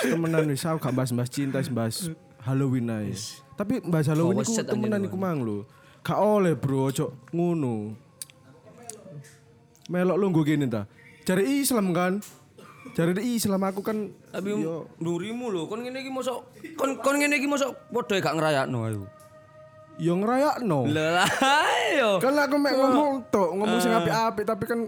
Temenan 0.00 0.48
wis 0.48 0.64
aku 0.64 0.80
gak 0.80 0.96
bahas-bahas 0.96 1.28
cinta, 1.28 1.60
bahas 1.68 2.08
Halloween 2.40 2.88
ae. 2.88 3.12
Tapi 3.60 3.84
bahas 3.84 4.08
Halloween 4.08 4.40
iku 4.40 4.56
temenan 4.64 5.04
iku 5.04 5.20
mang 5.20 5.44
lho. 5.44 5.68
Gak 6.00 6.16
oleh, 6.16 6.56
Bro, 6.56 6.88
ojo 6.88 7.28
ngono. 7.36 7.92
Melok 9.92 10.16
lu 10.16 10.24
nggo 10.32 10.42
gini 10.44 10.64
ta. 10.64 10.88
Cari 11.28 11.60
Islam 11.60 11.92
kan. 11.92 12.24
Cari 12.94 13.12
Islam 13.24 13.62
aku 13.62 13.80
kan 13.80 14.10
Tapi 14.32 14.48
yo 14.54 14.86
ndurimu 14.98 15.48
lho, 15.48 15.66
kon 15.66 15.80
ngene 15.80 16.00
iki 16.00 16.10
mosok 16.10 16.38
kon 16.74 16.98
kon 16.98 17.16
ngene 17.16 17.38
iki 17.38 17.46
mosok 17.46 17.74
padha 17.90 18.18
gak 18.18 18.34
ngrayakno 18.34 18.78
ayo. 18.84 19.02
yo 19.98 20.14
ngerayakno. 20.14 20.78
Lah 20.94 21.26
ayo. 21.90 22.22
Kan 22.22 22.38
aku 22.38 22.54
mek 22.54 22.70
ngomong 22.72 23.26
tok, 23.30 23.50
ngomong 23.54 23.78
sing 23.78 23.90
apik-apik 23.90 24.46
tapi 24.46 24.64
kan 24.66 24.80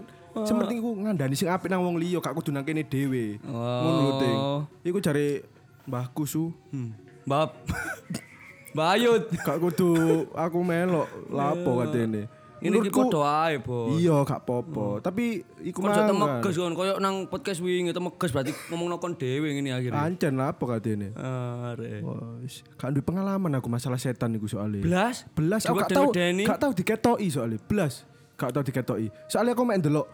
sementing 0.47 0.79
iku 0.79 0.95
ngandani 0.95 1.35
sing 1.35 1.51
apik 1.51 1.67
nang 1.67 1.83
wong 1.83 1.99
liya, 1.99 2.23
gak 2.23 2.31
kudu 2.31 2.55
nang 2.55 2.63
kene 2.63 2.87
dhewe. 2.87 3.35
Ngono 3.43 3.99
lho, 3.99 4.11
Ting. 4.19 4.37
Iku 4.87 4.97
jare 4.99 5.43
Mbahku 5.83 6.23
su, 6.23 6.55
Hmm. 6.71 6.95
Bab. 7.27 7.51
Bayut. 8.77 9.27
gak 9.43 9.59
kudu 9.59 9.91
aku 10.31 10.63
melok 10.63 11.07
lapo 11.27 11.83
katene. 11.83 12.31
Ini 12.61 12.77
iki 12.77 12.93
padha 12.93 13.49
ae, 13.49 13.57
Bos. 13.57 13.97
iya 13.97 14.21
gak 14.21 14.45
apa-apa, 14.45 15.01
tapi 15.01 15.41
iku 15.65 15.81
Kon 15.81 15.89
jatuh 15.89 16.13
mang. 16.13 16.37
temeges 16.37 16.55
kon 16.55 16.77
koyo 16.77 17.01
nang 17.01 17.25
podcast 17.25 17.57
wingi 17.57 17.89
temeges 17.89 18.29
berarti 18.29 18.53
ngomongno 18.69 19.01
kon 19.01 19.17
dhewe 19.17 19.49
ngene 19.49 19.73
akhirnya. 19.73 19.97
Ancen 19.97 20.37
lapo 20.37 20.69
katene. 20.69 21.09
Are. 21.17 22.05
Wah, 22.05 22.37
wis 22.37 22.61
gak 22.77 22.93
duwe 22.93 23.01
pengalaman 23.01 23.57
aku 23.57 23.65
masalah 23.65 23.97
setan 23.97 24.37
iku 24.37 24.45
soalnya. 24.45 24.77
Blas. 24.77 25.25
Belas 25.33 25.65
aku 25.65 25.81
gak 25.81 25.89
tau 25.89 26.13
gak 26.13 26.59
tau 26.61 26.71
diketoki 26.71 27.27
soalnya. 27.27 27.57
Belas 27.65 28.05
gak 28.37 28.53
tau 28.53 28.61
diketoki. 28.61 29.09
Soalnya 29.25 29.57
aku 29.57 29.65
mek 29.65 29.81
ndelok 29.81 30.05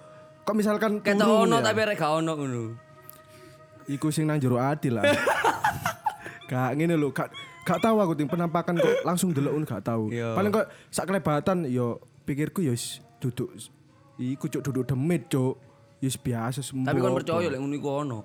kok 0.41 0.55
misalkan 0.55 1.03
Ketok 1.03 1.27
ono 1.43 1.59
ya. 1.59 1.67
tapi 1.67 1.79
rek 1.83 1.99
gak 1.99 2.11
ono 2.15 2.31
ngono. 2.31 2.63
Iku 3.87 4.07
sing 4.07 4.23
nang 4.23 4.39
jero 4.39 4.55
ati 4.55 4.87
lah. 4.87 5.03
gak 6.49 6.79
ngene 6.79 6.95
lho, 6.95 7.11
gak 7.11 7.27
gak 7.63 7.83
tahu 7.83 7.99
aku 7.99 8.15
ting 8.15 8.31
penampakan 8.31 8.79
kok 8.79 9.03
langsung 9.03 9.35
delok 9.35 9.51
ngono 9.51 9.67
gak 9.67 9.83
tahu. 9.83 10.07
Iya. 10.09 10.31
Paling 10.31 10.51
kok 10.53 10.65
sak 10.87 11.05
kelebatan 11.05 11.67
yo 11.67 11.99
pikirku 12.27 12.59
yo 12.59 12.75
wis 12.75 12.99
duduk 13.23 13.55
iku 14.19 14.51
cuk 14.51 14.61
duduk 14.67 14.83
demit 14.83 15.31
cuk. 15.31 15.55
Yo 16.03 16.11
wis 16.11 16.19
biasa 16.19 16.59
sembuh. 16.59 16.91
Tapi 16.91 16.99
kon 16.99 17.15
percaya 17.15 17.47
lek 17.47 17.59
ngono 17.63 17.75
iku 17.79 17.89
ono. 18.03 18.19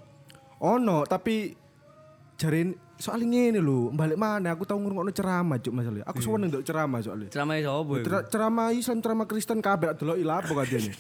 Ono, 0.63 0.99
tapi 1.07 1.55
jarin 2.39 2.75
soalnya 2.99 3.27
ngene 3.27 3.59
lho, 3.59 3.91
balik 3.91 4.15
mana 4.15 4.55
aku 4.55 4.63
tau 4.63 4.79
ngrungokno 4.79 5.11
ceramah 5.11 5.59
cuk 5.59 5.75
masalah. 5.75 6.07
Aku 6.07 6.19
seneng 6.23 6.51
ndelok 6.51 6.65
ceramah 6.67 6.99
soalnya. 7.03 7.29
Ceramah 7.35 7.55
sapa 7.59 7.93
iku? 7.99 8.07
Cer- 8.07 8.27
ceramah 8.31 8.67
Islam, 8.71 8.99
ceramah 9.03 9.27
Kristen 9.27 9.59
kabeh 9.59 9.91
delok 9.99 10.19
ilapo 10.19 10.53
katanya. 10.59 10.93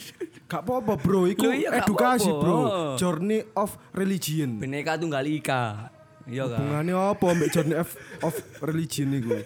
Gak 0.50 0.62
apa-apa 0.68 0.98
bro, 1.00 1.24
iku 1.30 1.48
iya, 1.48 1.80
edukasi 1.80 2.28
bro. 2.28 2.94
Journey 3.00 3.40
of 3.56 3.72
religion. 3.96 4.60
Bineka 4.60 5.00
Tunggal 5.00 5.24
Ika. 5.24 5.88
Iya 6.28 6.44
kan? 6.46 6.58
Hubungannya 6.60 6.94
apa 6.94 7.26
mbak 7.34 7.48
journey 7.50 7.76
of, 7.78 7.90
of 8.22 8.34
religion 8.62 9.10
iku? 9.16 9.38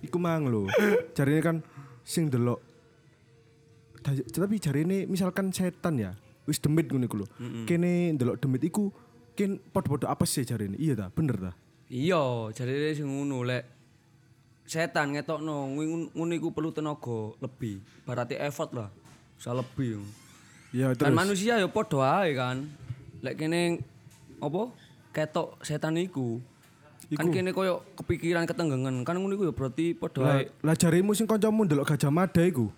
Iku 0.00 0.16
mang 0.16 0.48
lho. 0.48 0.66
Jarine 1.12 1.40
kan 1.44 1.56
sing 2.00 2.32
delok. 2.32 2.63
Tapi 4.04 4.60
jarine 4.60 5.08
misalkan 5.08 5.48
setan 5.48 5.96
ya, 5.96 6.12
wis 6.44 6.60
demit 6.60 6.86
ngono 6.86 7.04
iku 7.04 7.16
lho. 7.24 7.26
Kene 7.64 8.12
ndelok 8.12 8.36
demit 8.36 8.60
iku 8.62 8.92
ken 9.32 9.56
padha-padha 9.72 10.12
apa 10.12 10.22
sih 10.24 10.44
jarine? 10.44 10.76
Iya 10.76 10.94
ta, 10.94 11.06
bener 11.08 11.40
ta? 11.40 11.52
Iya, 11.88 12.52
jadi 12.52 12.92
sing 12.92 13.08
ngono 13.08 13.40
lek 13.42 13.64
setan 14.64 15.12
ngetokno 15.12 15.72
ngono 15.72 16.08
ngono 16.12 16.32
iku 16.32 16.48
perlu 16.50 16.70
tenaga 16.70 17.32
lebih. 17.38 17.80
Berarti 18.04 18.36
effort 18.36 18.72
lah. 18.72 18.88
Bisa 19.36 19.52
lebih. 19.52 20.00
Iya 20.70 20.92
Kan 20.92 21.12
terus. 21.12 21.16
manusia 21.16 21.56
ya 21.56 21.68
padha 21.68 22.22
ae 22.22 22.32
kan. 22.32 22.68
Lek 23.20 23.34
kene 23.36 23.80
apa? 24.38 24.68
Ketok 25.12 25.60
setan 25.60 25.96
iku. 25.96 26.40
Kan 27.14 27.30
kene 27.30 27.52
koyo 27.52 27.84
kepikiran 27.94 28.44
ketenggengan. 28.44 29.00
Kan 29.00 29.16
ngono 29.16 29.32
iku 29.32 29.44
ya 29.48 29.54
berarti 29.54 29.92
padha 29.92 30.20
Lah, 30.20 30.36
ae. 30.40 30.48
lah 30.60 30.74
jarimu 30.74 31.12
sing 31.12 31.24
kancamu 31.24 31.64
ndelok 31.64 31.88
Gajah 31.88 32.10
Mada 32.10 32.42
iku. 32.42 32.68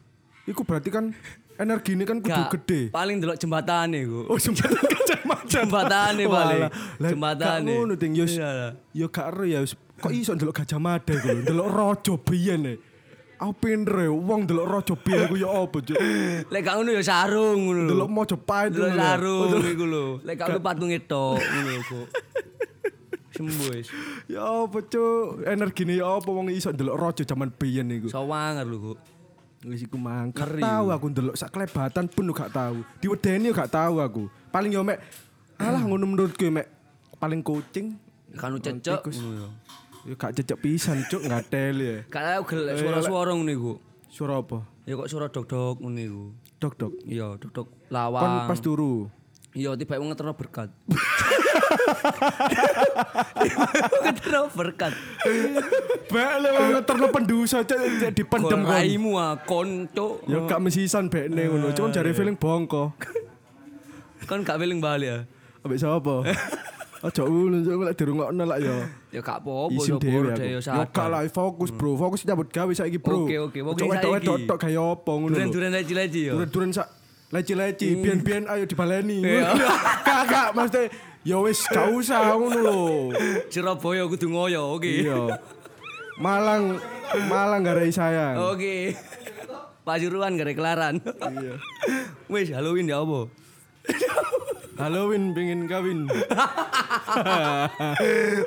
Iku 0.47 0.62
berarti 0.62 0.95
kan 0.95 1.11
energine 1.59 2.07
kan 2.07 2.23
kudu 2.23 2.31
Gak, 2.31 2.50
gede. 2.62 2.81
Paling 2.95 3.19
delok 3.19 3.37
jembatane 3.41 3.99
iku. 4.07 4.31
Oh, 4.31 4.38
jembatan 4.38 4.79
Gajah 4.95 5.21
Mada. 5.26 5.50
Jembatane 5.50 6.23
paling. 6.31 6.61
Lah, 7.03 7.11
Jembatane. 7.11 7.67
Gak 7.67 7.76
ngono 7.83 7.95
ting 7.99 8.12
yo. 8.15 8.25
Iya 8.31 8.49
lah. 8.55 8.73
Yo 8.95 9.07
gak 9.11 9.26
ero 9.35 9.45
ya 9.45 9.61
kok 9.97 10.12
iso 10.15 10.38
ndelok 10.38 10.62
Gajah 10.62 10.79
Mada 10.79 11.11
iku 11.11 11.26
lho, 11.33 11.41
ndelok 11.43 11.69
raja 11.73 12.15
biyen 12.21 12.62
e. 12.62 12.75
Aku 13.37 13.53
pinter 13.53 14.09
ya, 14.09 14.09
wong 14.09 14.49
ndelok 14.49 14.67
raja 14.71 14.95
biyen 14.97 15.21
iku 15.29 15.37
ya 15.37 15.49
apa, 15.50 15.76
Cuk. 15.83 15.99
Lek 16.53 16.61
gak 16.62 16.75
ngono 16.79 16.91
ya 16.95 17.03
sarung 17.03 17.59
ngono 17.67 17.81
lho. 17.83 17.91
Ndelok 17.91 18.09
Mojopahit 18.12 18.71
Delok 18.71 18.88
ngono 18.93 19.03
sarung 19.03 19.50
iku 19.67 19.85
lho. 19.85 20.07
Lek 20.23 20.35
gak 20.38 20.62
patung 20.62 20.91
tok 21.11 21.43
ngono 21.43 21.71
kok. 21.91 22.07
Sembuh 23.37 23.69
wis. 23.75 23.93
Ya 24.31 24.47
apa, 24.47 24.79
Cuk? 24.81 25.43
Energine 25.43 25.99
ya 25.99 26.07
apa 26.07 26.31
wong 26.31 26.55
iso 26.55 26.71
ndelok 26.71 26.97
raja 26.97 27.23
zaman 27.26 27.50
biyen 27.50 27.91
iku. 27.91 28.07
Sawanger 28.12 28.62
lho 28.62 28.95
kok. 28.95 29.15
Wis 29.66 29.82
iku 29.82 29.99
mang. 29.99 30.30
Gak 30.30 30.46
Ngeri. 30.46 30.62
tahu 30.62 30.87
aku 30.94 31.06
ndelok 31.11 31.35
sak 31.35 31.50
kelebatan 31.50 32.06
pun 32.06 32.30
gak 32.30 32.54
tahu. 32.54 32.87
Diwedeni 33.02 33.50
gak 33.50 33.75
tahu 33.75 33.99
aku. 33.99 34.30
Paling 34.49 34.70
yo 34.70 34.87
mek 34.87 35.02
alah 35.58 35.82
ngono 35.82 36.06
menurutku 36.06 36.46
mek 36.46 36.70
paling 37.16 37.42
kucing 37.42 37.99
Kanu 38.37 38.61
cecek 38.61 39.00
yo 40.06 40.14
gak 40.14 40.38
cecek 40.38 40.58
pisan 40.62 41.02
cuk 41.11 41.26
ngatel 41.26 41.76
ya. 41.76 41.96
Gak 42.06 42.23
tau 42.23 42.42
gelek 42.46 42.75
suara-suara 42.78 43.35
ngono 43.35 43.50
iku. 43.50 43.73
Suara 44.06 44.38
apa? 44.38 44.62
Ya 44.87 44.94
kok 44.94 45.11
suara 45.11 45.26
dok-dok 45.26 45.82
ngono 45.82 45.99
iku. 45.99 46.25
Dok 46.56 46.73
dok. 46.78 46.92
Iya, 47.04 47.37
dok-dok 47.37 47.66
Kon 47.68 47.90
lawang. 47.90 48.46
pas 48.46 48.61
turu. 48.62 49.11
Iya, 49.50 49.75
tiba 49.75 49.99
wong 49.99 50.08
ngeterno 50.08 50.32
berkat. 50.32 50.70
ngeterno 54.04 54.40
berkat. 54.52 54.92
Bek 56.11 56.33
le 56.42 56.49
wong 56.52 56.68
cuk 56.87 57.45
cek 57.49 58.11
dipendem 58.14 58.61
kon. 58.64 58.73
Raimu 58.73 59.12
ah 59.18 59.35
konco. 59.42 60.21
Yo 60.26 60.47
gak 60.47 60.61
mesisan 60.62 61.09
bekne 61.09 61.49
ngono. 61.49 61.73
Cuk 61.73 61.92
jare 61.92 62.11
feeling 62.12 62.37
bongko. 62.37 62.92
Kan 64.26 64.42
gak 64.42 64.59
feeling 64.59 64.83
balik 64.83 65.09
ya. 65.09 65.18
Ambek 65.62 65.78
sapa? 65.78 66.23
Aja 67.04 67.23
ulun 67.23 67.62
cuk 67.62 67.83
lek 67.87 67.95
dirungokno 67.95 68.42
lak 68.49 68.59
yo. 68.64 68.75
Ya 69.12 69.21
gak 69.23 69.45
apa-apa 69.45 69.73
yo 69.76 69.97
aku. 69.97 70.09
yo 70.09 70.59
Yo 70.59 70.61
sadar. 70.61 71.09
lah 71.09 71.23
fokus 71.28 71.71
bro, 71.71 71.95
fokus 71.97 72.25
nyambut 72.25 72.49
gawe 72.50 72.73
saiki 72.73 72.99
bro. 72.99 73.28
Oke, 73.28 73.37
oke, 73.38 73.59
fokus 73.62 73.80
Ojo 73.80 73.92
wedok-wedok 73.92 74.37
saiki. 74.40 74.49
tok 74.49 74.59
gaya 74.61 74.83
apa 74.83 75.12
ngono. 75.12 75.33
Duren-duren 75.33 75.71
leci-leci 75.73 76.21
yo. 76.26 76.33
Duren-duren 76.40 76.71
sak 76.73 76.88
leci-leci, 77.30 77.88
biyen-biyen 78.00 78.45
ayo 78.49 78.64
dibaleni. 78.64 79.18
Hmm. 79.21 79.28
Iya. 79.28 79.50
Kakak 80.06 80.49
mesti 80.54 80.83
ya 81.26 81.42
wis 81.42 81.66
gak 81.66 81.90
usah 81.90 82.38
ngono 82.38 82.59
lho. 82.62 82.78
Surabaya 83.50 84.06
kudu 84.06 84.30
ngoyo, 84.30 84.78
oke. 84.78 84.87
Iya. 84.87 85.42
Malang 86.23 86.78
Malang 87.26 87.62
garai 87.66 87.90
sayang. 87.90 88.38
Oke. 88.54 88.95
Pasuruan 89.83 90.38
gak 90.38 90.54
kelaran. 90.54 91.02
Iya. 91.02 91.59
Wis 92.30 92.50
Halloween 92.54 92.90
ya 92.90 93.02
apa? 93.02 93.26
Halloween 94.76 95.33
pengen 95.33 95.64
kawin. 95.71 96.04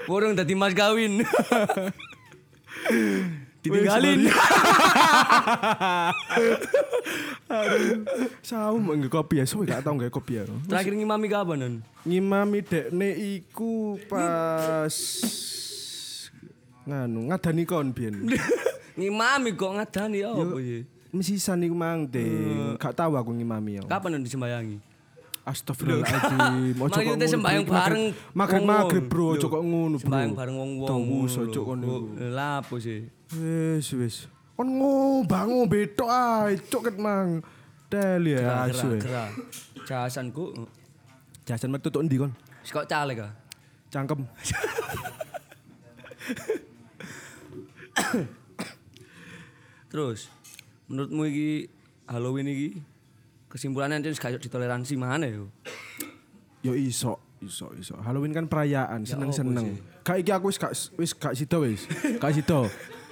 Burung 0.05 0.38
dadi 0.38 0.53
mas 0.53 0.75
kawin. 0.77 1.24
Ditinggalin. 3.63 4.31
Saum 8.45 8.83
nggak 8.86 9.12
kopi 9.12 9.41
ya, 9.41 9.45
suwe 9.45 9.65
gak 9.65 9.81
tau 9.81 9.93
nggak 9.98 10.13
kopi 10.13 10.41
ya. 10.41 10.43
Terakhir 10.69 10.93
ngimami 10.93 11.25
kapan, 11.29 11.57
Non? 11.59 11.74
Ngimami 12.05 12.59
dekne 12.65 13.09
iku 13.17 13.98
pas 14.09 14.93
nganu 16.86 17.29
ngadani 17.29 17.63
kon 17.65 17.93
biyen. 17.93 18.25
ngimami 19.00 19.50
kok 19.53 19.71
ngadani 19.77 20.17
ya 20.25 20.29
apa 20.33 20.57
sih? 20.62 20.83
Mesisan 21.09 21.65
iku 21.65 21.74
mang 21.74 22.05
ding. 22.05 22.77
Gak 22.77 22.93
tau 22.93 23.17
aku 23.17 23.33
ngimami 23.33 23.81
ya. 23.81 23.83
Kapan 23.86 24.17
Non 24.17 24.24
disembayangi? 24.25 24.77
Astagfirullahaladzim. 25.50 26.77
Maksudnya 26.86 27.25
sembahyang 27.25 27.65
bareng 27.65 28.03
Maghrib 28.38 28.62
wong-wong. 28.62 28.86
maghrib 28.86 29.05
bro, 29.09 29.25
ojo 29.33 29.41
Lho, 29.41 29.48
kok 29.50 29.63
ngono 29.65 29.95
bro. 29.98 30.03
Sembahyang 30.05 30.33
bareng 30.38 30.55
wong-wong. 30.62 30.89
Tembus 30.89 31.31
ngono 31.33 31.50
ojo 31.50 31.59
lho. 31.59 31.65
kok 31.65 31.75
ngono. 31.81 31.93
Lapo 32.29 32.75
sih? 32.77 33.00
Wis. 33.33 34.29
Kon 34.60 34.75
ngobang 34.75 35.48
ngombe 35.48 35.88
tok 35.96 36.12
ae, 36.12 36.60
cuk 36.68 36.92
ket 36.92 37.00
mang. 37.00 37.39
Del 37.88 38.28
ya 38.28 38.68
asu. 38.68 38.92
gerah. 39.00 39.32
Jasan 39.88 40.36
ku. 40.36 40.51
Jajan 41.48 41.72
metu 41.72 41.88
tuk 41.88 42.04
endi 42.04 42.20
kon? 42.20 42.36
Wis 42.60 42.75
kok 42.75 42.84
caleg 42.84 43.24
ah. 43.24 43.32
Cangkem. 43.88 44.28
Terus 49.88 50.28
menurutmu 50.92 51.24
iki 51.32 51.72
Halloween 52.04 52.51
iki 52.51 52.84
kesimpulannya 53.48 54.04
anjir 54.04 54.12
gak 54.20 54.44
ditoleransi 54.44 55.00
mana 55.00 55.32
yo. 55.32 55.48
Yo 56.68 56.75
iso, 56.75 57.16
iso, 57.39 57.72
iso. 57.80 57.96
Halloween 58.04 58.36
kan 58.36 58.51
perayaan, 58.51 59.08
Ya 59.08 59.16
seneng-seneng. 59.16 59.80
Kayak 60.04 60.20
iki 60.20 60.32
aku 60.36 60.51
wis 60.51 60.60
gak 60.60 60.75
wis 61.00 61.16
gak 61.16 61.32
sida 61.39 61.63
wis. 61.63 61.88
Gak 62.20 62.36
sida. 62.36 62.68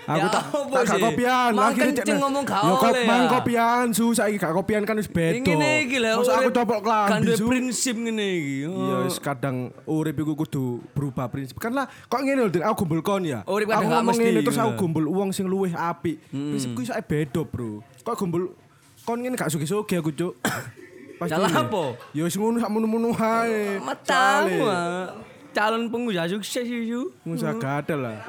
Aku 0.07 0.15
Ya 0.17 0.31
tak 0.31 0.43
tak 0.47 0.83
gak 0.87 0.99
kopian. 1.03 1.51
Mang 1.51 1.67
Akhirnya 1.67 1.91
kenceng 1.91 2.07
cek- 2.07 2.21
ngomong 2.23 2.43
gak 2.43 2.61
Yo 2.63 2.73
kok 2.73 2.87
oleh 2.87 3.03
mang 3.03 3.21
ya. 3.21 3.29
kopian 3.29 3.85
su 3.91 4.05
saiki 4.15 4.37
gak 4.39 4.55
kopian 4.55 4.81
kan 4.81 4.95
wis 4.95 5.11
beda. 5.11 5.43
Ngene 5.43 5.71
iki 5.83 5.97
lho. 5.99 6.23
Masa 6.23 6.31
aku 6.39 6.49
topok 6.49 6.79
Kan 6.79 7.07
klambi 7.11 7.27
duwe 7.27 7.35
su. 7.35 7.45
prinsip 7.45 7.95
ngene 7.97 8.27
iki. 8.33 8.55
Iya, 8.65 8.95
wis 9.03 9.17
kadang 9.19 9.55
urip 9.83 10.15
iku 10.15 10.33
kudu 10.33 10.63
berubah 10.95 11.27
prinsip. 11.27 11.59
Kan 11.59 11.75
lah 11.75 11.91
kok 12.07 12.23
ngene 12.23 12.39
lho, 12.39 12.55
aku 12.63 12.87
gumbul 12.87 13.03
kon 13.03 13.27
ya. 13.27 13.43
Urip 13.43 13.67
aku 13.67 13.83
kadang 13.83 13.91
gak 13.91 14.03
mesti, 14.07 14.23
ngene 14.23 14.39
terus 14.41 14.55
aku 14.55 14.69
ngono. 14.69 14.79
gumbul 14.79 15.05
uang 15.11 15.29
sing 15.29 15.43
luwih 15.43 15.75
apik. 15.75 16.23
Prinsipku 16.31 16.79
iso 16.81 16.95
beda, 16.97 17.41
Bro. 17.43 17.83
Kok 17.99 18.15
gumbul 18.15 18.55
kon 19.03 19.19
ngene 19.19 19.35
gak 19.35 19.51
sugi-sugi 19.51 19.91
aku, 19.93 20.15
Cuk. 20.15 20.39
Pasti 21.19 21.33
Jalan 21.33 21.51
apa? 21.51 21.83
Ya 22.13 22.23
wis 22.23 22.37
ngono 22.37 22.57
sak 22.57 22.69
munu-munu 22.69 23.11
ae. 23.11 23.75
Matamu 23.77 24.69
ah. 24.69 25.17
calon 25.49 25.89
pengusaha 25.89 26.29
sukses 26.29 26.63
itu. 26.63 27.09
Musa 27.25 27.51
gadel 27.51 28.05
lah. 28.05 28.21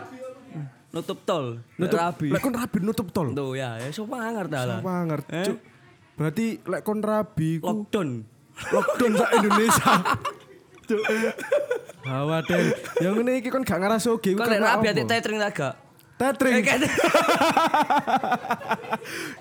Nutup 0.89 1.19
tol. 1.23 1.61
Nutup 1.77 1.99
rabi. 2.01 2.33
Lek 2.33 2.41
kon 2.41 2.55
rabi 2.57 2.79
nutup 2.81 3.09
tol. 3.13 3.29
Tuh 3.33 3.53
ya, 3.53 3.77
ya 3.77 3.89
so 3.93 4.09
pangar 4.09 4.49
dah 4.49 4.65
lah. 4.65 4.81
Panger, 4.81 5.21
Eh? 5.29 5.47
Berarti 6.17 6.47
lek 6.65 6.83
kon 6.83 6.99
rabi 6.99 7.61
ku 7.61 7.69
Lockdown. 7.69 8.09
lockdown 8.73 9.13
sak 9.15 9.31
Indonesia. 9.37 9.93
Cuk. 10.89 11.03
Hawa 12.03 12.41
deh. 12.41 12.73
Yang 12.99 13.13
ngene 13.21 13.33
iki 13.39 13.53
kon 13.53 13.63
gak 13.63 13.79
ngerasa 13.79 14.09
oge. 14.11 14.33
Kau 14.33 14.49
lek 14.49 14.59
rabi 14.59 14.87
atik 14.89 15.05
tetring 15.05 15.39
tak 15.39 15.53
gak? 15.53 15.75
Tetring. 16.19 16.65
Eh, 16.65 16.81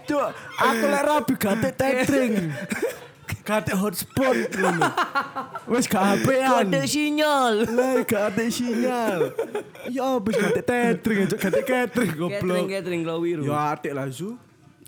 Cuk, 0.07 0.27
aku 0.59 0.85
lek 0.85 1.03
rabi 1.03 1.33
gate 1.33 1.69
tetring. 1.73 2.33
Gate 3.47 3.71
hotspot 3.71 4.35
ngono. 4.51 4.83
Wis 5.71 5.87
gak 5.87 6.03
HP-an. 6.03 6.67
Kode 6.67 6.83
sinyal. 6.83 7.53
Lah 7.71 8.03
gak 8.03 8.35
ada 8.35 8.43
sinyal. 8.51 9.19
Ya 9.87 10.19
wis 10.19 10.35
gate 10.35 10.63
tetring, 10.63 11.31
Cuk. 11.31 11.39
Gate 11.39 11.63
catering 11.63 12.11
Catering 12.11 12.11
goblok. 12.19 12.67
catering 12.67 13.01
lo 13.07 13.23
wiru. 13.23 13.47
Ya 13.47 13.71
atik 13.71 13.95
lah 13.95 14.11
su. 14.11 14.35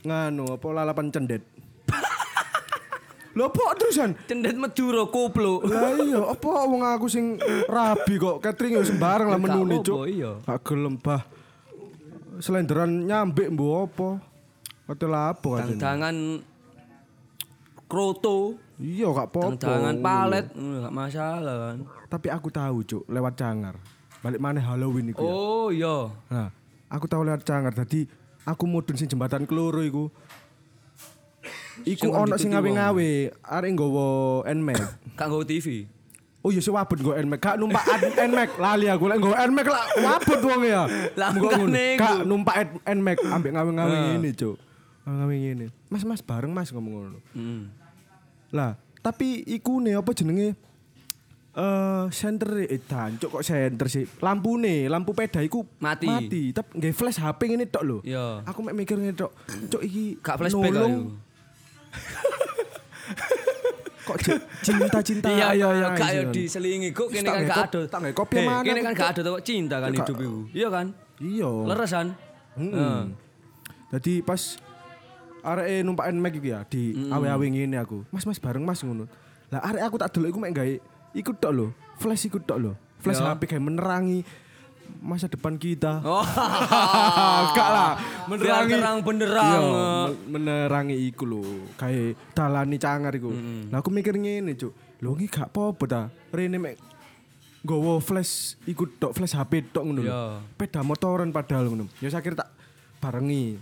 Nganu 0.04 0.60
apa 0.60 0.68
lalapan 0.76 1.08
cendet. 1.08 1.44
Lho 3.36 3.48
apa 3.48 3.80
terusan? 3.80 4.12
Cendet 4.28 4.60
Madura 4.60 5.08
koplo. 5.08 5.64
Lah 5.64 5.96
iya, 5.96 6.20
apa 6.20 6.50
wong 6.68 6.84
aku 6.84 7.08
sing 7.08 7.40
rabi 7.64 8.20
kok 8.20 8.44
catering 8.44 8.76
ya 8.76 8.84
sembarang 8.84 9.32
lah 9.32 9.40
gak 9.40 9.44
menune, 9.48 9.80
Cuk. 9.80 10.04
iya. 10.04 10.36
Gak 10.44 10.60
gelem 10.68 11.00
bah. 11.00 11.24
Selenderan 12.40 13.08
nyambik 13.08 13.52
mbok 13.52 13.76
apa? 13.88 14.10
Kate 14.90 15.08
lapo 15.08 15.56
katanya. 15.56 15.80
Tangan 15.80 16.16
kroto. 17.90 18.56
Iya 18.78 19.10
gak 19.10 19.34
apa-apa. 19.34 19.58
Tangan 19.58 19.98
palet. 20.00 20.46
Gak 20.54 20.94
masalah 20.94 21.56
kan. 21.60 21.78
Tapi 22.08 22.28
aku 22.30 22.48
tahu, 22.48 22.78
Cuk, 22.86 23.04
lewat 23.10 23.34
cangar. 23.36 23.76
Balik 24.20 24.38
mana 24.38 24.60
Halloween 24.60 25.10
iku 25.10 25.20
ya. 25.20 25.32
Oh 25.32 25.68
iya. 25.70 25.98
Nah, 26.30 26.50
aku 26.88 27.10
tahu 27.10 27.26
lewat 27.26 27.42
cangar. 27.42 27.74
Jadi 27.74 28.06
aku 28.46 28.64
mudun 28.64 28.96
sing 28.96 29.08
jembatan 29.08 29.44
keloro 29.44 29.82
iku. 29.82 30.08
Iku 31.82 32.12
ono 32.12 32.36
sing 32.36 32.52
ngawe-ngawe, 32.52 33.10
arek 33.40 33.70
nggawa 33.72 34.08
Nmax. 34.46 34.80
Kak 35.16 35.28
nggo 35.32 35.48
TV. 35.48 35.88
Oh 36.40 36.52
iya 36.52 36.60
sewabut 36.60 37.00
nggo 37.00 37.16
Nmax. 37.16 37.40
Gak 37.40 37.56
numpak 37.56 37.84
Nmax 38.20 38.50
lali 38.64 38.86
aku 38.92 39.08
lek 39.08 39.18
nggo 39.18 39.32
Nmax 39.32 39.66
lah 39.68 39.86
wabut 40.04 40.40
wong 40.44 40.62
ya. 40.68 40.84
Lah. 41.16 41.30
Gak 41.96 42.28
numpak 42.28 42.56
Nmax 42.84 43.18
ambek 43.24 43.52
ngawe-ngawe 43.56 43.96
Ah. 43.96 44.04
ngene, 44.12 44.30
Cuk. 44.36 44.60
Ngawe 45.08 45.34
ngene. 45.34 45.66
Mas, 45.88 46.04
Mas 46.04 46.20
bareng 46.20 46.52
Mas 46.52 46.68
ngomong 46.76 46.94
ngono. 46.94 47.20
Hmm. 47.32 47.72
Lah, 48.50 48.74
tapi 49.00 49.46
iku 49.46 49.78
nih 49.78 49.98
apa 49.98 50.12
jenenge? 50.12 50.58
Eh, 51.50 52.06
center 52.14 52.62
eh 52.62 52.80
dancuk 52.80 53.30
kok 53.36 53.44
center 53.44 53.88
sih. 53.90 54.06
Lampune, 54.22 54.88
lampu 54.88 55.12
peda 55.12 55.44
iku 55.44 55.66
Mati. 55.82 56.08
Mati. 56.08 56.54
Tapi 56.54 56.78
nggak 56.78 56.94
flash 56.94 57.20
HP 57.20 57.40
ngene 57.52 57.66
tok 57.68 57.84
lho. 57.84 57.98
Iya. 58.06 58.46
Aku 58.48 58.64
mek 58.64 58.78
mikir 58.78 58.96
ngene 58.96 59.12
tok. 59.12 59.34
Cuk 59.68 59.82
iki 59.84 60.16
Gak 60.22 60.40
flashback 60.40 60.72
nolong. 60.72 61.20
Kok 64.10 64.18
cinta-cinta. 64.66 65.30
Iya 65.30 65.48
iya 65.54 65.68
iya 65.70 65.88
gak 65.94 66.10
yo 66.18 66.22
diselingi 66.34 66.90
kok 66.90 67.14
kene 67.14 67.30
kan 67.30 67.46
gak 67.46 67.70
ada. 67.70 67.80
tak 67.86 68.00
kopi 68.18 68.42
Eh, 68.42 68.46
mana 68.46 68.66
Kene 68.66 68.82
kan 68.82 68.94
Cuk. 68.94 69.02
gak 69.06 69.10
ada 69.14 69.30
kok 69.38 69.44
cinta 69.46 69.76
kan 69.78 69.90
hidup 69.94 70.16
iku. 70.18 70.40
Iya 70.50 70.68
kan? 70.74 70.86
Iya. 71.22 71.52
Leresan. 71.70 72.08
Heeh. 72.58 73.00
Jadi 73.90 74.14
pas 74.26 74.42
arek 75.42 75.82
numpak 75.82 76.08
Nmax 76.10 76.34
iki 76.36 76.50
ya 76.50 76.60
di 76.66 76.82
awe-awe 77.08 77.46
ngene 77.46 77.78
aku. 77.78 78.04
Mas 78.10 78.24
Mas 78.24 78.40
bareng 78.40 78.64
Mas 78.64 78.82
ngono. 78.82 79.06
Lah 79.50 79.62
arek 79.64 79.84
aku 79.84 79.96
tak 79.98 80.14
delok 80.14 80.30
iku 80.30 80.40
mek 80.40 80.54
gawe 80.54 80.74
iku 81.14 81.32
tok 81.34 81.52
lho. 81.52 81.68
Flash 81.98 82.28
iku 82.28 82.40
tok 82.40 82.60
lho. 82.60 82.72
Flash. 83.00 83.20
HP 83.20 83.48
kayak 83.48 83.64
menerangi 83.64 84.22
masa 85.00 85.30
depan 85.30 85.56
kita. 85.56 86.02
Oh. 86.10 86.26
Gak 87.54 87.70
lah, 87.70 87.92
Biar 88.28 88.66
terang 88.66 89.00
benderang. 89.02 89.62
Men- 89.62 90.18
menerangi 90.30 90.96
iku 91.08 91.24
lho, 91.26 91.42
kayak 91.76 92.18
dalani 92.34 92.78
cangar 92.78 93.14
iku. 93.14 93.32
Lah 93.70 93.80
aku 93.80 93.90
mikir 93.90 94.14
ngene, 94.14 94.54
Cuk. 94.54 94.74
Lho 95.00 95.16
iki 95.16 95.30
gak 95.30 95.50
apa-apa 95.50 95.84
ta. 95.86 96.02
Rene 96.30 96.58
mek 96.58 96.76
nggawa 97.60 98.00
flash 98.00 98.56
iku 98.64 98.88
tok, 98.88 99.12
flash 99.14 99.36
HP 99.36 99.72
tok 99.72 99.84
ngono 99.84 100.02
lho. 100.02 100.12
Peda 100.56 100.82
motoran 100.82 101.30
padahal 101.30 101.68
ngono. 101.68 101.88
Ya 102.00 102.10
saya 102.10 102.22
kira 102.22 102.40
tak 102.40 102.50
barengi. 103.00 103.56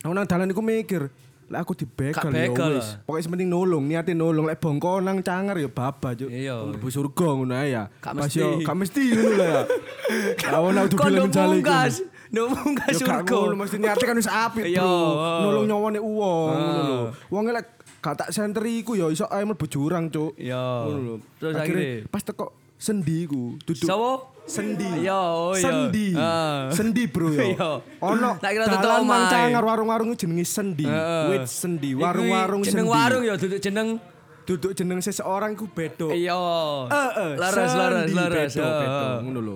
Aku 0.00 0.12
nang 0.12 0.24
dalan 0.24 0.48
iku 0.48 0.60
mikir, 0.60 1.12
lek 1.46 1.60
aku 1.60 1.74
dibegal 1.74 2.30
ya 2.30 2.48
wis. 2.48 2.56
lah. 2.56 3.04
Pokoknya 3.04 3.22
sementing 3.22 3.48
nolong, 3.48 3.84
niate 3.84 4.12
nolong 4.12 4.48
lek 4.48 4.56
bongko 4.56 4.98
nang 4.98 5.20
cangar 5.20 5.54
ya 5.54 5.68
baba, 5.68 6.14
Cuk. 6.14 6.26
Iya. 6.26 6.56
Mlebu 6.64 6.88
surga 6.88 7.26
ngono 7.34 7.52
ya. 7.58 7.82
Gak 8.00 8.12
mesti. 8.14 8.38
yo 8.38 8.48
gak 8.62 8.76
mesti 8.76 9.02
ngono 9.10 9.32
lah 9.40 9.48
ya. 9.50 9.62
Awon 10.54 10.74
aku 10.78 10.96
bilang 10.96 11.28
jale 11.28 11.58
iku. 11.58 11.68
Ya 12.30 12.42
gak 12.48 12.90
surga. 12.94 13.34
ngono 13.34 13.56
mesti 13.58 13.76
niate 13.76 14.04
kan 14.04 14.16
wis 14.16 14.30
apik, 14.30 14.64
Iya. 14.64 14.80
Bro. 14.80 14.96
Nolong 15.44 15.64
nyawane 15.66 15.98
wong 15.98 16.48
ngono 16.54 16.80
lho. 16.80 16.98
Wong 17.28 17.44
lek 17.50 17.66
gak 18.00 18.14
tak 18.16 18.28
senter 18.32 18.64
iku 18.64 18.96
ya 18.96 19.10
iso 19.10 19.28
ae 19.28 19.44
mlebu 19.44 19.66
jurang, 19.66 20.08
Cuk. 20.08 20.32
Iya. 20.38 20.88
Terus 21.36 21.52
akhirnya? 21.52 22.08
pas 22.08 22.24
teko 22.24 22.56
sendi 22.80 23.28
iku 23.28 23.60
duduk 23.60 23.84
Sawo? 23.84 24.32
sendi. 24.42 24.88
Iya, 25.04 25.14
oh 25.14 25.52
iya. 25.52 25.62
Sendi. 25.62 26.06
Ah. 26.16 26.72
Sendi, 26.72 27.02
Bro 27.06 27.30
ya. 27.30 27.44
Iya. 27.52 27.70
Ono 28.00 28.30
Tak 28.34 28.50
kira 28.50 28.64
tutuk 28.66 28.90
omahe. 28.98 29.30
cangar 29.30 29.62
warung-warung 29.62 30.10
jenenge 30.16 30.42
sendi. 30.42 30.82
Heeh. 30.82 31.24
Wit 31.30 31.46
sendi, 31.46 31.92
warung-warung 31.92 32.64
sendi. 32.64 32.74
jeneng 32.74 32.88
warung 32.88 33.22
ya 33.22 33.36
duduk 33.36 33.60
jeneng 33.60 33.88
Duduk 34.40 34.72
jeneng 34.74 34.98
seseorang 34.98 35.54
ku 35.54 35.68
beda. 35.68 36.10
iya. 36.10 36.34
Heeh, 36.88 37.30
Laras 37.38 37.70
laras 37.70 38.10
laras. 38.10 38.50
beda, 38.50 38.64
Heeh. 38.64 38.80
beda, 38.82 39.06
ngono 39.22 39.40
lho. 39.40 39.54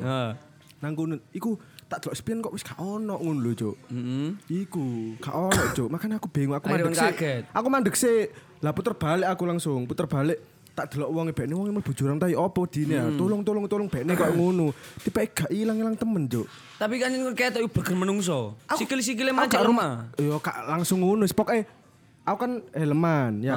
Nang 0.78 0.92
kono 0.94 1.14
iku 1.32 1.58
tak 1.84 1.98
delok 2.00 2.14
spion 2.14 2.38
kok 2.38 2.52
wis 2.52 2.62
gak 2.62 2.78
ono 2.78 3.16
ngono 3.16 3.40
lho, 3.40 3.50
Cuk. 3.52 3.76
Heeh. 3.88 4.28
Iku, 4.62 4.84
gak 5.18 5.34
ono, 5.34 5.62
Cuk. 5.72 5.88
Makanya 5.88 6.16
aku 6.16 6.28
bingung, 6.28 6.54
aku 6.54 6.70
mandek. 6.70 7.50
Aku 7.50 7.66
mandek 7.66 7.96
sih. 7.96 8.30
Lah 8.62 8.70
puter 8.70 8.94
balik 8.94 9.26
aku 9.26 9.42
langsung, 9.42 9.82
puter 9.84 10.06
balik. 10.06 10.38
Tak 10.74 10.90
delok 10.90 11.10
wong 11.14 11.30
bekne 11.30 11.54
wong 11.54 11.70
mlebu 11.70 11.94
jurang 11.94 12.18
ta 12.18 12.26
ya 12.26 12.42
opo 12.42 12.66
dine. 12.66 12.98
ya? 12.98 13.06
Tolong 13.14 13.46
tolong 13.46 13.70
tolong 13.70 13.86
bekne 13.86 14.18
kok 14.18 14.34
ngono. 14.34 14.74
Tipe 14.98 15.22
gak 15.30 15.50
ilang-ilang 15.54 15.94
temen, 15.94 16.26
Cuk. 16.26 16.50
Tapi 16.82 16.98
kan 16.98 17.14
tuh 17.54 17.70
burger 17.70 17.94
menungso. 17.94 18.58
Sikil-sikile 18.74 19.30
gak 19.30 19.62
lemah. 19.62 20.10
Yo 20.18 20.42
gak 20.42 20.66
langsung 20.66 21.06
ngono, 21.06 21.30
pokoke 21.30 21.84
aku 22.24 22.38
kan 22.40 22.52
helman 22.74 23.44
ya. 23.44 23.54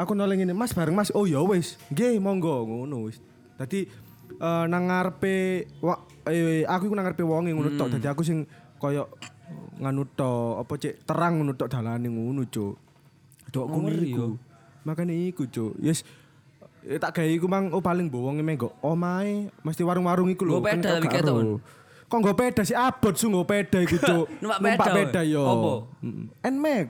Aku 0.00 0.16
noleng 0.16 0.40
ini, 0.40 0.56
Mas 0.56 0.72
bareng 0.72 0.96
Mas. 0.96 1.12
Oh 1.12 1.28
ya 1.28 1.44
wis. 1.44 1.76
Nggih, 1.92 2.16
monggo 2.22 2.64
ngono 2.64 3.12
wis. 3.12 3.20
Dadi 3.60 3.84
eh, 4.40 4.64
nang 4.64 4.88
ngarepe 4.88 5.68
eh, 6.32 6.64
aku 6.64 6.82
iku 6.88 6.94
nang 6.96 7.04
ngarepe 7.04 7.28
wonge 7.28 7.52
ngono 7.52 7.76
tok. 7.76 7.92
Dadi 7.98 8.06
aku 8.08 8.24
sing 8.24 8.48
koyo 8.80 9.12
nganu 9.84 10.08
tok, 10.16 10.64
apa 10.64 10.72
cek 10.80 11.04
terang 11.04 11.44
ngono 11.44 11.52
tok 11.58 11.68
dalane 11.68 12.08
ngono, 12.08 12.46
Cuk. 12.48 12.74
Dok 13.52 13.66
ngono 13.68 13.92
ngeri, 13.92 14.08
iku. 14.14 14.28
Makane 14.88 15.12
iku, 15.28 15.44
Cuk. 15.50 15.76
Yes. 15.82 16.23
Eh, 16.84 17.00
tak 17.00 17.16
gawe 17.16 17.24
iku 17.24 17.48
mang 17.48 17.72
oh 17.72 17.80
paling 17.80 18.12
bowonge 18.12 18.44
menggo 18.44 18.68
omahe 18.84 19.48
mesti 19.64 19.80
warung-warung 19.80 20.28
iku 20.28 20.44
lho. 20.44 20.60
Peda 20.60 21.00
kan 21.00 21.00
gak 21.00 21.12
ketok, 21.16 21.36
ero. 21.40 21.56
Kok 22.04 22.18
nggo 22.20 22.32
peda 22.36 22.60
sih 22.60 22.76
abot 22.76 23.16
su 23.16 23.32
nggo 23.32 23.48
peda 23.48 23.80
iku, 23.80 23.96
Cuk. 23.96 24.26
Numpak 24.44 24.60
peda, 24.60 24.92
peda 24.92 25.20
yo. 25.24 25.44
Mm. 26.04 26.28
Nmax. 26.44 26.86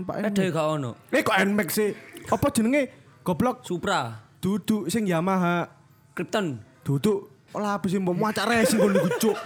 Numpak 0.00 0.14
Ada 0.16 0.28
Nmax. 0.32 0.48
gak 0.50 0.66
ono. 0.66 0.90
Eh 1.12 1.20
kok 1.20 1.36
Nmax 1.36 1.68
sih? 1.70 1.90
Apa 2.32 2.46
jenenge? 2.50 2.82
Goblok 3.20 3.64
Supra, 3.64 4.20
duduk 4.40 4.88
sing 4.88 5.04
Yamaha. 5.04 5.68
Krypton. 6.12 6.60
Duduk 6.84 7.32
olah 7.52 7.76
apa 7.80 7.84
sih 7.88 7.96
mau 8.00 8.12
macak 8.12 8.48
racing 8.48 8.80
kon 8.80 8.96
iku, 8.96 9.08
Cuk. 9.28 9.36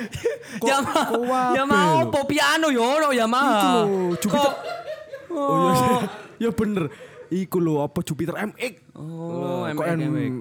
Yamaha. 0.68 1.56
Yamaha 1.56 2.04
opo 2.04 2.28
piano 2.28 2.68
yo 2.68 2.84
ono 2.84 3.08
Yamaha. 3.08 3.88
Iku 4.20 4.28
lho, 4.28 4.50
Oh 5.30 5.70
iya, 5.72 5.96
iya 6.36 6.50
bener. 6.58 6.90
Iku 7.30 7.62
lho 7.62 7.80
apa 7.86 8.02
Jupiter 8.02 8.34
MX. 8.36 8.74
Oh, 8.98 9.64
MX, 9.70 9.86
N 9.86 10.00
MX. 10.10 10.34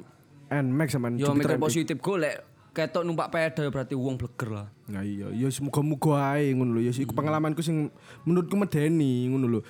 NMAX 0.49 0.88
sama 0.97 1.13
Yo 1.13 1.30
Jupiter 1.30 1.56
mikir 1.56 1.62
positif 1.62 1.97
lek 2.17 2.36
ketok 2.73 3.06
numpak 3.06 3.30
peda 3.30 3.69
berarti 3.69 3.93
uang 3.93 4.17
bleger 4.17 4.49
lah. 4.49 4.67
Nah 4.89 5.06
iya, 5.06 5.30
ya 5.30 5.47
semoga-moga 5.54 6.38
ae 6.38 6.54
ngono 6.58 6.78
lho. 6.78 6.89
Ya 6.89 6.91
iku 6.93 7.13
pengalamanku 7.13 7.62
sing 7.62 7.93
menurutku 8.25 8.58
medeni 8.58 9.30
ngono 9.30 9.45
lho. 9.45 9.62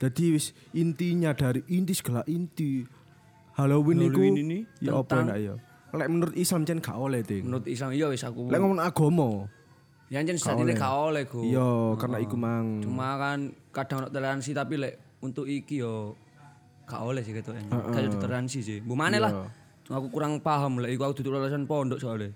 Dadi 0.00 0.34
wis 0.34 0.56
intinya 0.74 1.30
dari 1.36 1.62
inti 1.70 1.94
segala 1.94 2.26
inti 2.26 2.82
Halloween, 3.54 4.08
iku 4.08 4.18
Halloween 4.18 4.36
ini 4.40 4.58
ya 4.80 4.98
apa 4.98 5.14
enggak 5.20 5.38
ya. 5.38 5.54
Lek 5.92 6.08
menurut 6.08 6.34
Islam 6.34 6.64
jen 6.64 6.80
gak 6.80 6.96
oleh 6.96 7.20
ting. 7.20 7.44
Menurut 7.44 7.68
Islam 7.68 7.92
iya 7.92 8.08
wis 8.08 8.24
aku. 8.24 8.48
Lek 8.48 8.58
ngomong 8.58 8.80
agama, 8.80 9.46
Ya 10.12 10.20
jen 10.24 10.36
ini 10.36 10.72
gak 10.76 10.92
oleh 10.92 11.24
go. 11.24 11.40
iya 11.40 11.96
karena 11.96 12.20
iku 12.20 12.36
mang 12.36 12.84
Cuma 12.84 13.16
kan 13.16 13.52
kadang 13.72 14.04
ono 14.04 14.08
toleransi 14.12 14.52
tapi 14.52 14.76
lek 14.76 15.20
untuk 15.24 15.48
iki 15.48 15.80
yo 15.80 16.16
gak 16.86 17.00
oleh 17.00 17.22
sih 17.24 17.32
gitu 17.32 17.50
kan. 17.52 17.64
Kayak 17.92 18.18
toleransi 18.18 18.58
sih. 18.60 18.78
Bu 18.82 18.94
mana 18.94 19.16
lah. 19.18 19.32
Aku 19.90 20.08
kurang 20.08 20.40
paham 20.40 20.78
lek 20.80 20.94
iku 20.94 21.08
aku 21.10 21.20
duduk 21.20 21.36
lulusan 21.36 21.66
pondok 21.66 21.98
soalnya. 21.98 22.32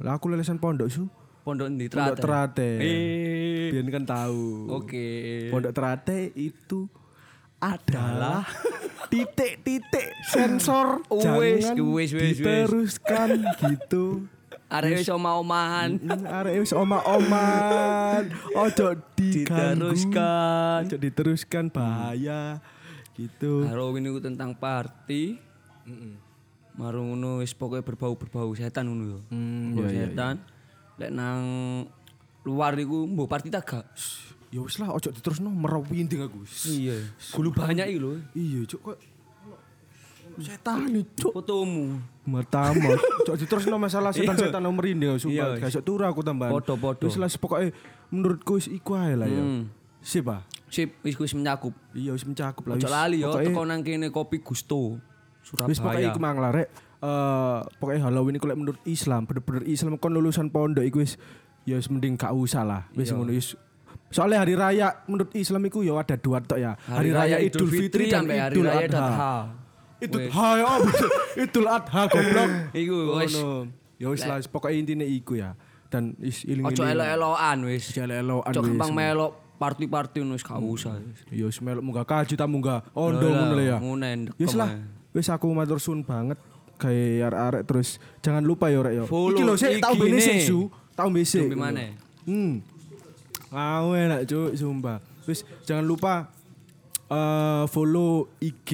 Lah 0.00 0.16
aku 0.16 0.30
lelesan 0.30 0.62
pondok 0.62 0.88
su. 0.88 1.04
Pondok 1.46 1.70
Pondok 1.70 1.90
Trate. 1.94 2.22
Terate. 2.22 2.70
Eh. 2.82 3.70
Biar 3.70 3.86
kan 3.94 4.02
tahu. 4.02 4.66
Oke. 4.82 5.06
Pondok 5.50 5.70
Terate 5.70 6.34
itu 6.34 6.90
adalah 7.62 8.42
titik-titik 9.12 10.12
sensor 10.26 11.06
Wes, 11.08 11.64
jangan 11.64 11.76
wes, 11.94 12.10
wes, 12.12 12.12
wes. 12.12 12.36
diteruskan 12.42 13.28
gitu. 13.62 14.26
Arek 14.66 15.06
iso 15.06 15.14
mau-omahan. 15.14 15.94
Mm, 16.02 16.26
Arek 16.26 16.54
wis 16.66 16.74
oma-oman. 16.74 18.26
Ojo. 18.58 18.98
Diteruskan. 19.14 20.90
Ojo 20.90 20.96
diteruskan 20.98 21.70
bahaya 21.70 22.58
gitu. 23.16 23.64
Halloween 23.64 24.12
itu 24.12 24.20
tentang 24.20 24.52
party. 24.52 25.40
Marung 26.76 27.16
ngono 27.16 27.40
wis 27.40 27.56
pokoke 27.56 27.80
berbau-berbau 27.80 28.52
setan 28.52 28.92
ngono 28.92 29.04
yo. 29.08 29.18
Hmm, 29.32 29.72
Berbau 29.72 29.88
iya, 29.88 29.96
iya, 29.96 30.06
setan. 30.12 30.34
Lek 31.00 31.10
nang 31.12 31.40
luar 32.44 32.76
iku 32.76 33.08
mbok 33.08 33.28
party 33.32 33.48
tak 33.48 33.64
gak? 33.64 33.84
Ya 34.52 34.60
wis 34.60 34.76
lah 34.76 34.92
ojo 34.92 35.08
diterusno 35.08 35.48
merawinding 35.48 36.20
aku. 36.28 36.44
Iya. 36.68 37.00
Gulu 37.32 37.50
banyak 37.56 37.88
iki 37.88 37.98
lho. 37.98 38.20
Iya, 38.36 38.60
cuk 38.68 38.80
kok 38.92 38.98
setan 40.36 40.92
nih, 40.92 41.04
cuk. 41.16 41.32
Fotomu. 41.32 41.96
Matamu. 42.28 42.92
Cok 43.26 43.36
diterusno 43.38 43.78
masalah 43.80 44.10
setan-setan 44.12 44.60
nomor 44.60 44.84
ini 44.84 45.08
Iya, 45.08 45.12
sumpah. 45.16 45.56
Gak 45.62 45.70
iso 45.72 45.80
turu 45.80 46.04
aku 46.04 46.20
tambahan. 46.20 46.52
Podo-podo. 46.52 47.06
Wis 47.08 47.16
lah 47.16 47.30
pokoke 47.38 47.72
menurutku 48.12 48.58
wis 48.58 48.68
iku 48.68 48.98
ae 48.98 49.14
lah 49.16 49.30
ya. 49.30 49.40
Hmm. 49.40 49.70
Sip 50.06 50.30
ah. 50.30 50.46
Sip, 50.70 51.02
wis 51.02 51.18
wis 51.18 51.34
menyakup. 51.34 51.74
Iya 51.90 52.14
wis 52.14 52.22
mencakup 52.22 52.62
lah. 52.70 52.78
Ojo 52.78 52.86
lali 52.86 53.18
yo 53.18 53.34
teko 53.34 53.66
nang 53.66 53.82
kene 53.82 54.14
kopi 54.14 54.38
Gusto. 54.38 55.02
Wis 55.42 55.50
pokoke 55.50 55.74
Surabaya. 55.74 56.14
iku 56.14 56.20
mang 56.22 56.38
lah 56.38 56.54
rek. 56.54 56.70
Eh 57.02 57.58
pokoke 57.82 57.98
Halloween 57.98 58.38
iku 58.38 58.46
lek 58.46 58.58
menurut 58.58 58.78
Islam 58.86 59.26
bener-bener 59.26 59.66
Islam 59.66 59.98
kon 59.98 60.14
lulusan 60.14 60.54
pondok 60.54 60.86
iku 60.86 61.02
wis 61.02 61.18
ya 61.66 61.74
wis 61.74 61.90
mending 61.90 62.14
gak 62.14 62.30
usah 62.30 62.62
lah. 62.62 62.86
Wis 62.94 63.10
Iya. 63.10 63.18
ngono 63.18 63.34
wis 63.34 63.58
Soalnya 64.06 64.46
hari 64.46 64.54
raya 64.54 65.02
menurut 65.10 65.34
Islam 65.34 65.66
iku 65.66 65.82
ya 65.82 65.98
ada 65.98 66.14
dua 66.14 66.38
tok 66.38 66.62
ya. 66.62 66.78
Hari, 66.86 67.10
raya 67.10 67.42
Idul 67.42 67.66
Fitri 67.66 68.06
dan 68.06 68.22
sampai 68.22 68.38
hari 68.38 68.54
Idul 68.54 68.66
raya 68.70 68.86
Adha. 68.86 69.02
Adha. 69.02 69.34
Idul. 69.98 70.20
Adha 70.30 70.48
ya? 70.54 70.66
Idul 71.46 71.66
Adha 71.66 72.00
goblok. 72.06 72.48
Iku 72.70 72.96
wis. 73.18 73.34
Ya 73.98 74.06
wis 74.06 74.22
lah 74.22 74.38
pokoke 74.46 74.70
intine 74.70 75.02
iku 75.10 75.34
ya. 75.34 75.58
Dan 75.90 76.14
is 76.22 76.46
iling 76.46 76.70
Ojo 76.70 76.86
elo-eloan 76.86 77.58
wis. 77.66 77.90
Ojo 77.90 78.06
wis. 78.06 78.54
gampang 78.54 78.94
melok 78.94 79.45
party-party 79.56 80.20
ngono 80.22 80.36
wis 80.36 80.44
gak 80.44 80.60
usah. 80.60 80.96
wis. 81.00 81.20
Ya 81.32 81.44
wis 81.48 81.58
melok 81.64 81.82
munggah 81.84 82.06
kaji 82.06 82.36
ta 82.36 82.44
munggah 82.44 82.84
ondo 82.92 83.26
Lah, 83.26 83.32
ngono 83.32 83.52
lho 83.56 83.64
ya. 83.64 83.78
Ngono 83.80 84.06
Wis 84.36 84.52
lah. 84.52 84.70
Wis 85.16 85.28
aku 85.32 85.48
matur 85.56 85.80
suwun 85.80 86.04
banget 86.04 86.36
kayak 86.76 87.32
arek-arek 87.32 87.62
terus 87.64 87.88
jangan 88.20 88.44
lupa 88.44 88.68
ya 88.68 88.84
rek 88.84 88.94
ya. 89.00 89.04
Iki 89.08 89.42
lho 89.42 89.54
sik 89.56 89.80
tau 89.80 89.94
bene 89.96 90.20
su. 90.44 90.58
Tau 90.92 91.08
bene 91.08 91.26
sik. 91.26 91.48
Di 91.48 91.56
mana? 91.56 91.82
Hmm. 92.28 92.60
Awe 93.50 93.96
enak 93.96 94.28
cuk 94.28 94.52
sumpah. 94.52 95.00
Wis 95.24 95.42
jangan 95.64 95.84
lupa 95.88 96.28
eh 97.08 97.64
follow 97.70 98.28
IG 98.42 98.70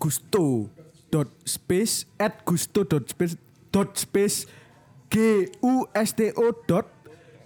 gusto 0.00 0.72
dot 1.12 1.28
space 1.44 2.08
at 2.16 2.40
gusto 2.42 2.88
dot 2.88 3.04
space 3.06 3.36
dot 3.68 3.94
space 4.00 4.48
g 5.12 5.44
u 5.60 5.84
s 5.92 6.10
t 6.16 6.32
o 6.32 6.56
dot 6.64 6.88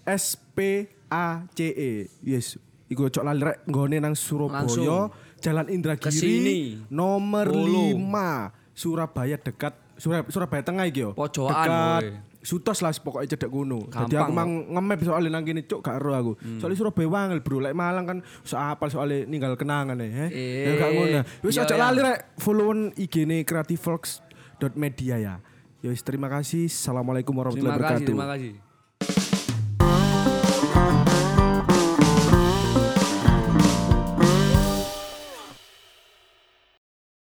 s 0.06 0.38
p 0.54 0.86
a 1.08 1.46
c 1.50 1.60
e 1.68 1.90
yes 2.20 2.56
iku 2.86 3.06
cok 3.06 3.22
lali 3.22 3.42
rek 3.42 3.58
nggone 3.64 3.98
nang 3.98 4.14
Surabaya 4.14 4.62
Langsung. 4.62 5.10
Jalan 5.36 5.66
Indragiri 5.68 6.06
Ke 6.06 6.10
sini. 6.10 6.80
nomor 6.88 7.46
Follow. 7.46 7.92
5 7.92 8.72
Surabaya 8.72 9.36
dekat 9.36 9.74
Surabaya, 9.96 10.28
Surabaya 10.28 10.62
Tengah 10.62 10.84
iki 10.86 11.02
yo 11.02 11.10
Pojokan, 11.12 11.54
dekat 11.56 12.02
woy. 12.04 12.08
Sutos 12.40 12.78
lah 12.78 12.94
pokoknya 12.94 13.34
cedek 13.34 13.50
kuno. 13.50 13.90
Jadi 13.90 14.14
aku 14.14 14.30
mang 14.30 14.46
nge-map 14.70 15.02
soalnya 15.02 15.34
nang 15.34 15.42
kene 15.42 15.66
cuk 15.66 15.82
gak 15.82 15.98
ero 15.98 16.14
aku. 16.14 16.32
Hmm. 16.38 16.62
Soalnya 16.62 16.78
Surabaya 16.78 17.08
wangel 17.10 17.42
bro, 17.42 17.58
lek 17.58 17.74
Malang 17.74 18.06
kan 18.06 18.18
so 18.42 18.54
apal 18.54 18.86
soalnya 18.86 19.26
ninggal 19.26 19.58
kenangan 19.58 19.98
ya. 19.98 20.30
Eh, 20.30 20.62
Ya 20.62 20.72
gak 20.78 20.90
ngono. 20.94 21.20
Wis 21.42 21.58
iya, 21.58 21.66
aja 21.66 21.74
iya. 21.74 21.82
lali 21.82 22.00
rek 22.00 22.38
followan 22.38 22.94
IG-ne 22.94 23.42
creativefox.media 23.42 25.16
ya. 25.18 25.34
Wis 25.82 26.00
terima 26.00 26.26
kasih. 26.28 26.66
Assalamualaikum 26.66 27.34
warahmatullahi 27.34 27.74
Terima 27.74 27.82
kasih, 27.82 27.98
wabarakatuh. 27.98 28.08
terima 28.08 28.26
kasih. 28.30 28.65